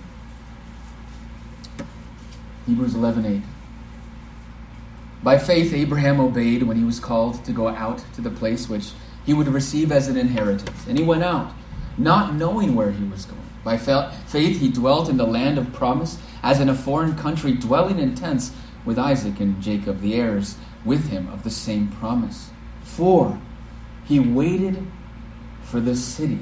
Hebrews 2.67 2.95
11:8. 2.95 3.43
By 5.23 5.39
faith 5.39 5.75
Abraham 5.75 6.21
obeyed 6.21 6.62
when 6.62 6.77
he 6.77 6.85
was 6.85 7.01
called 7.01 7.45
to 7.45 7.53
go 7.53 7.69
out 7.69 8.05
to 8.15 8.21
the 8.21 8.31
place 8.31 8.69
which 8.69 8.93
he 9.27 9.35
would 9.35 9.49
receive 9.49 9.91
as 9.91 10.09
an 10.09 10.17
inheritance, 10.17 10.87
and 10.87 10.99
he 10.99 11.05
went 11.05 11.25
out, 11.25 11.53
not 11.99 12.35
knowing 12.35 12.75
where 12.75 12.91
he 12.91 13.05
was 13.05 13.25
going. 13.25 13.43
By 13.65 13.79
faith 13.79 14.61
he 14.61 14.71
dwelt 14.71 15.09
in 15.09 15.17
the 15.17 15.27
land 15.27 15.59
of 15.59 15.73
promise, 15.73 16.19
as 16.43 16.61
in 16.61 16.69
a 16.69 16.75
foreign 16.75 17.17
country, 17.17 17.53
dwelling 17.53 17.99
in 17.99 18.15
tents 18.15 18.53
with 18.85 18.99
Isaac 18.99 19.41
and 19.41 19.61
Jacob, 19.62 20.01
the 20.01 20.15
heirs 20.15 20.57
with 20.85 21.09
him 21.09 21.29
of 21.29 21.43
the 21.43 21.51
same 21.51 21.89
promise. 21.89 22.51
For 22.83 23.41
he 24.05 24.21
waited 24.21 24.87
for 25.62 25.81
the 25.81 25.97
city 25.97 26.41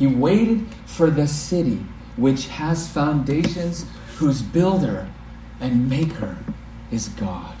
he 0.00 0.06
waited 0.06 0.66
for 0.86 1.10
the 1.10 1.28
city 1.28 1.84
which 2.16 2.48
has 2.48 2.88
foundations, 2.88 3.84
whose 4.16 4.40
builder 4.40 5.06
and 5.60 5.90
maker 5.90 6.38
is 6.90 7.08
God. 7.08 7.54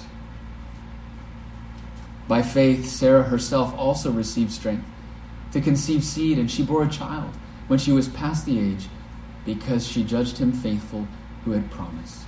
By 2.26 2.40
faith, 2.40 2.88
Sarah 2.88 3.24
herself 3.24 3.74
also 3.76 4.10
received 4.10 4.52
strength 4.52 4.86
to 5.52 5.60
conceive 5.60 6.02
seed, 6.02 6.38
and 6.38 6.50
she 6.50 6.62
bore 6.62 6.84
a 6.84 6.88
child 6.88 7.28
when 7.70 7.78
she 7.78 7.92
was 7.92 8.08
past 8.08 8.46
the 8.46 8.58
age, 8.58 8.88
because 9.46 9.86
she 9.86 10.02
judged 10.02 10.38
him 10.38 10.50
faithful 10.52 11.06
who 11.44 11.52
had 11.52 11.70
promised. 11.70 12.24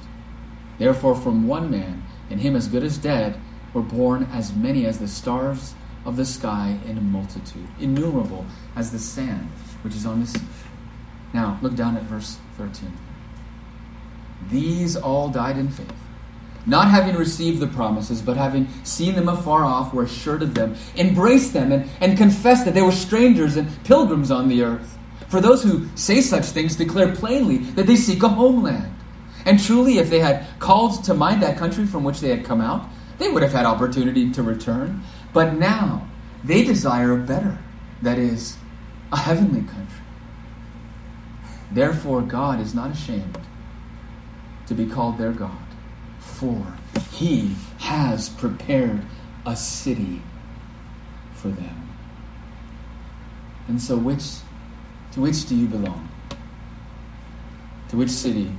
Therefore, 0.78 1.16
from 1.16 1.48
one 1.48 1.68
man, 1.68 2.04
and 2.30 2.40
him 2.40 2.54
as 2.54 2.68
good 2.68 2.84
as 2.84 2.96
dead, 2.96 3.40
were 3.74 3.82
born 3.82 4.28
as 4.32 4.54
many 4.54 4.86
as 4.86 5.00
the 5.00 5.08
stars 5.08 5.74
of 6.04 6.16
the 6.16 6.24
sky 6.24 6.78
in 6.86 6.96
a 6.96 7.00
multitude, 7.00 7.66
innumerable 7.80 8.46
as 8.76 8.92
the 8.92 9.00
sand 9.00 9.50
which 9.82 9.96
is 9.96 10.06
on 10.06 10.20
the 10.20 10.28
sea. 10.28 10.46
Now, 11.34 11.58
look 11.60 11.74
down 11.74 11.96
at 11.96 12.04
verse 12.04 12.38
13. 12.56 12.96
These 14.48 14.94
all 14.94 15.28
died 15.28 15.58
in 15.58 15.70
faith, 15.70 15.92
not 16.66 16.88
having 16.88 17.16
received 17.16 17.58
the 17.58 17.66
promises, 17.66 18.22
but 18.22 18.36
having 18.36 18.68
seen 18.84 19.16
them 19.16 19.28
afar 19.28 19.64
off, 19.64 19.92
were 19.92 20.04
assured 20.04 20.44
of 20.44 20.54
them, 20.54 20.76
embraced 20.94 21.52
them, 21.52 21.72
and, 21.72 21.90
and 22.00 22.16
confessed 22.16 22.64
that 22.64 22.74
they 22.74 22.82
were 22.82 22.92
strangers 22.92 23.56
and 23.56 23.82
pilgrims 23.82 24.30
on 24.30 24.46
the 24.46 24.62
earth. 24.62 24.98
For 25.32 25.40
those 25.40 25.62
who 25.62 25.88
say 25.94 26.20
such 26.20 26.44
things 26.44 26.76
declare 26.76 27.16
plainly 27.16 27.56
that 27.56 27.86
they 27.86 27.96
seek 27.96 28.22
a 28.22 28.28
homeland. 28.28 28.94
And 29.46 29.58
truly, 29.58 29.96
if 29.96 30.10
they 30.10 30.18
had 30.20 30.44
called 30.58 31.02
to 31.04 31.14
mind 31.14 31.42
that 31.42 31.56
country 31.56 31.86
from 31.86 32.04
which 32.04 32.20
they 32.20 32.28
had 32.28 32.44
come 32.44 32.60
out, 32.60 32.86
they 33.16 33.30
would 33.30 33.42
have 33.42 33.52
had 33.52 33.64
opportunity 33.64 34.30
to 34.30 34.42
return. 34.42 35.02
But 35.32 35.54
now 35.54 36.06
they 36.44 36.62
desire 36.64 37.12
a 37.12 37.16
better, 37.16 37.56
that 38.02 38.18
is, 38.18 38.58
a 39.10 39.16
heavenly 39.16 39.62
country. 39.62 40.04
Therefore, 41.70 42.20
God 42.20 42.60
is 42.60 42.74
not 42.74 42.90
ashamed 42.90 43.38
to 44.66 44.74
be 44.74 44.84
called 44.84 45.16
their 45.16 45.32
God, 45.32 45.66
for 46.18 46.76
he 47.10 47.56
has 47.78 48.28
prepared 48.28 49.00
a 49.46 49.56
city 49.56 50.20
for 51.32 51.48
them. 51.48 51.88
And 53.66 53.80
so, 53.80 53.96
which, 53.96 54.24
to 55.12 55.20
which 55.20 55.46
do 55.46 55.54
you 55.56 55.66
belong? 55.66 56.08
To 57.90 57.96
which 57.96 58.10
city 58.10 58.50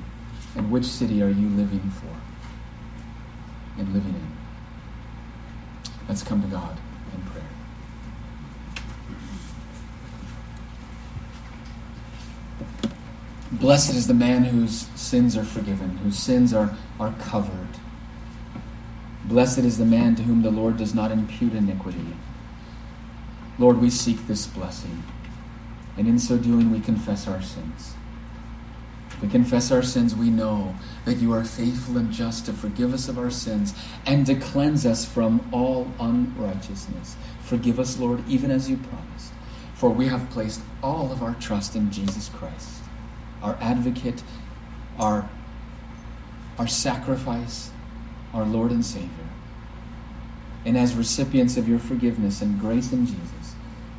and 0.55 0.71
which 0.71 0.85
city 0.85 1.21
are 1.21 1.29
you 1.29 1.49
living 1.49 1.91
for 1.91 2.15
and 3.79 3.93
living 3.93 4.13
in? 4.13 4.27
Let's 6.07 6.23
come 6.23 6.41
to 6.41 6.47
God. 6.47 6.77
In 7.13 7.21
prayer. 7.31 7.43
Blessed 13.53 13.95
is 13.95 14.07
the 14.07 14.13
man 14.13 14.43
whose 14.43 14.87
sins 14.95 15.37
are 15.37 15.43
forgiven, 15.43 15.97
whose 15.97 16.17
sins 16.17 16.53
are, 16.53 16.75
are 16.99 17.13
covered. 17.19 17.67
Blessed 19.25 19.59
is 19.59 19.77
the 19.77 19.85
man 19.85 20.15
to 20.15 20.23
whom 20.23 20.41
the 20.41 20.51
Lord 20.51 20.77
does 20.77 20.93
not 20.93 21.11
impute 21.11 21.53
iniquity. 21.53 22.15
Lord, 23.57 23.79
we 23.79 23.89
seek 23.89 24.27
this 24.27 24.47
blessing, 24.47 25.03
and 25.97 26.07
in 26.07 26.19
so 26.19 26.37
doing, 26.37 26.71
we 26.71 26.79
confess 26.79 27.27
our 27.27 27.41
sins. 27.41 27.93
We 29.21 29.29
confess 29.29 29.71
our 29.71 29.83
sins, 29.83 30.15
we 30.15 30.29
know 30.29 30.75
that 31.05 31.15
you 31.15 31.33
are 31.33 31.45
faithful 31.45 31.97
and 31.97 32.11
just 32.11 32.45
to 32.47 32.53
forgive 32.53 32.93
us 32.93 33.07
of 33.07 33.17
our 33.17 33.29
sins 33.29 33.73
and 34.05 34.25
to 34.25 34.35
cleanse 34.35 34.85
us 34.85 35.05
from 35.05 35.47
all 35.51 35.87
unrighteousness. 35.99 37.15
Forgive 37.41 37.79
us, 37.79 37.97
Lord, 37.97 38.27
even 38.27 38.51
as 38.51 38.69
you 38.69 38.77
promised, 38.77 39.31
for 39.75 39.89
we 39.89 40.07
have 40.07 40.29
placed 40.29 40.61
all 40.81 41.11
of 41.11 41.23
our 41.23 41.35
trust 41.35 41.75
in 41.75 41.91
Jesus 41.91 42.29
Christ 42.29 42.83
our 43.43 43.57
advocate, 43.59 44.23
our, 44.97 45.29
our 46.57 46.67
sacrifice, 46.67 47.71
our 48.33 48.45
Lord 48.45 48.71
and 48.71 48.83
Savior. 48.83 49.09
And 50.65 50.77
as 50.77 50.95
recipients 50.95 51.57
of 51.57 51.67
your 51.67 51.77
forgiveness 51.77 52.41
and 52.41 52.59
grace 52.59 52.93
in 52.93 53.05
Jesus, 53.05 53.42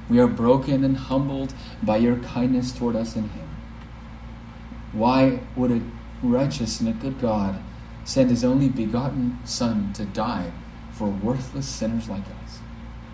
we 0.09 0.19
are 0.19 0.27
broken 0.27 0.85
and 0.85 0.97
humbled 0.97 1.55
by 1.83 1.97
your 1.97 2.17
kindness 2.17 2.73
toward 2.73 2.97
us 2.97 3.17
in 3.17 3.29
Him. 3.31 3.49
Why 4.93 5.41
would 5.57 5.71
a 5.71 5.83
righteous 6.23 6.81
and 6.81 6.89
a 6.89 6.93
good 6.93 7.21
God 7.21 7.61
send 8.05 8.31
His 8.31 8.45
only 8.45 8.69
begotten 8.69 9.39
Son 9.45 9.93
to 9.95 10.05
die 10.05 10.53
for 10.93 11.09
worthless 11.09 11.67
sinners 11.67 12.09
like 12.09 12.25
us? 12.45 12.59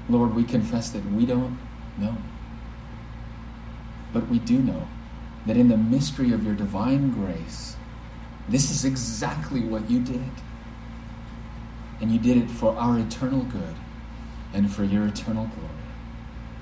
Lord, 0.09 0.35
we 0.35 0.45
confess 0.45 0.91
that 0.91 1.05
we 1.13 1.25
don't 1.27 1.59
know. 1.97 2.17
But 4.13 4.29
we 4.29 4.41
do 4.41 4.59
know 4.59 4.89
that 5.47 5.57
in 5.57 5.69
the 5.69 5.77
mystery 5.77 6.33
of 6.33 6.45
your 6.45 6.55
divine 6.55 7.13
grace, 7.13 7.77
this 8.49 8.71
is 8.71 8.85
exactly 8.85 9.61
what 9.61 9.89
you 9.89 10.01
did. 10.01 10.31
And 12.01 12.11
you 12.11 12.19
did 12.19 12.37
it 12.37 12.51
for 12.51 12.75
our 12.77 12.99
eternal 12.99 13.45
good 13.45 13.77
and 14.53 14.73
for 14.73 14.85
your 14.85 15.07
eternal 15.07 15.47
glory. 15.47 15.70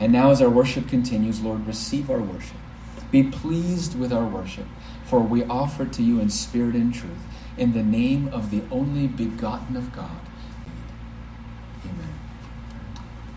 And 0.01 0.13
now, 0.13 0.31
as 0.31 0.41
our 0.41 0.51
worship 0.51 0.89
continues, 0.89 1.41
Lord, 1.41 1.67
receive 1.67 2.11
our 2.11 2.21
worship. 2.21 2.57
Be 3.11 3.25
pleased 3.25 3.99
with 3.99 4.13
our 4.13 4.27
worship, 4.27 4.67
for 5.05 5.21
we 5.21 5.45
offer 5.45 5.85
it 5.85 5.93
to 5.95 6.03
you 6.03 6.21
in 6.21 6.31
spirit 6.31 6.75
and 6.75 6.95
truth, 6.95 7.25
in 7.57 7.73
the 7.73 7.83
name 7.83 8.29
of 8.29 8.51
the 8.51 8.63
only 8.71 9.07
begotten 9.07 9.77
of 9.77 9.93
God. 9.93 10.21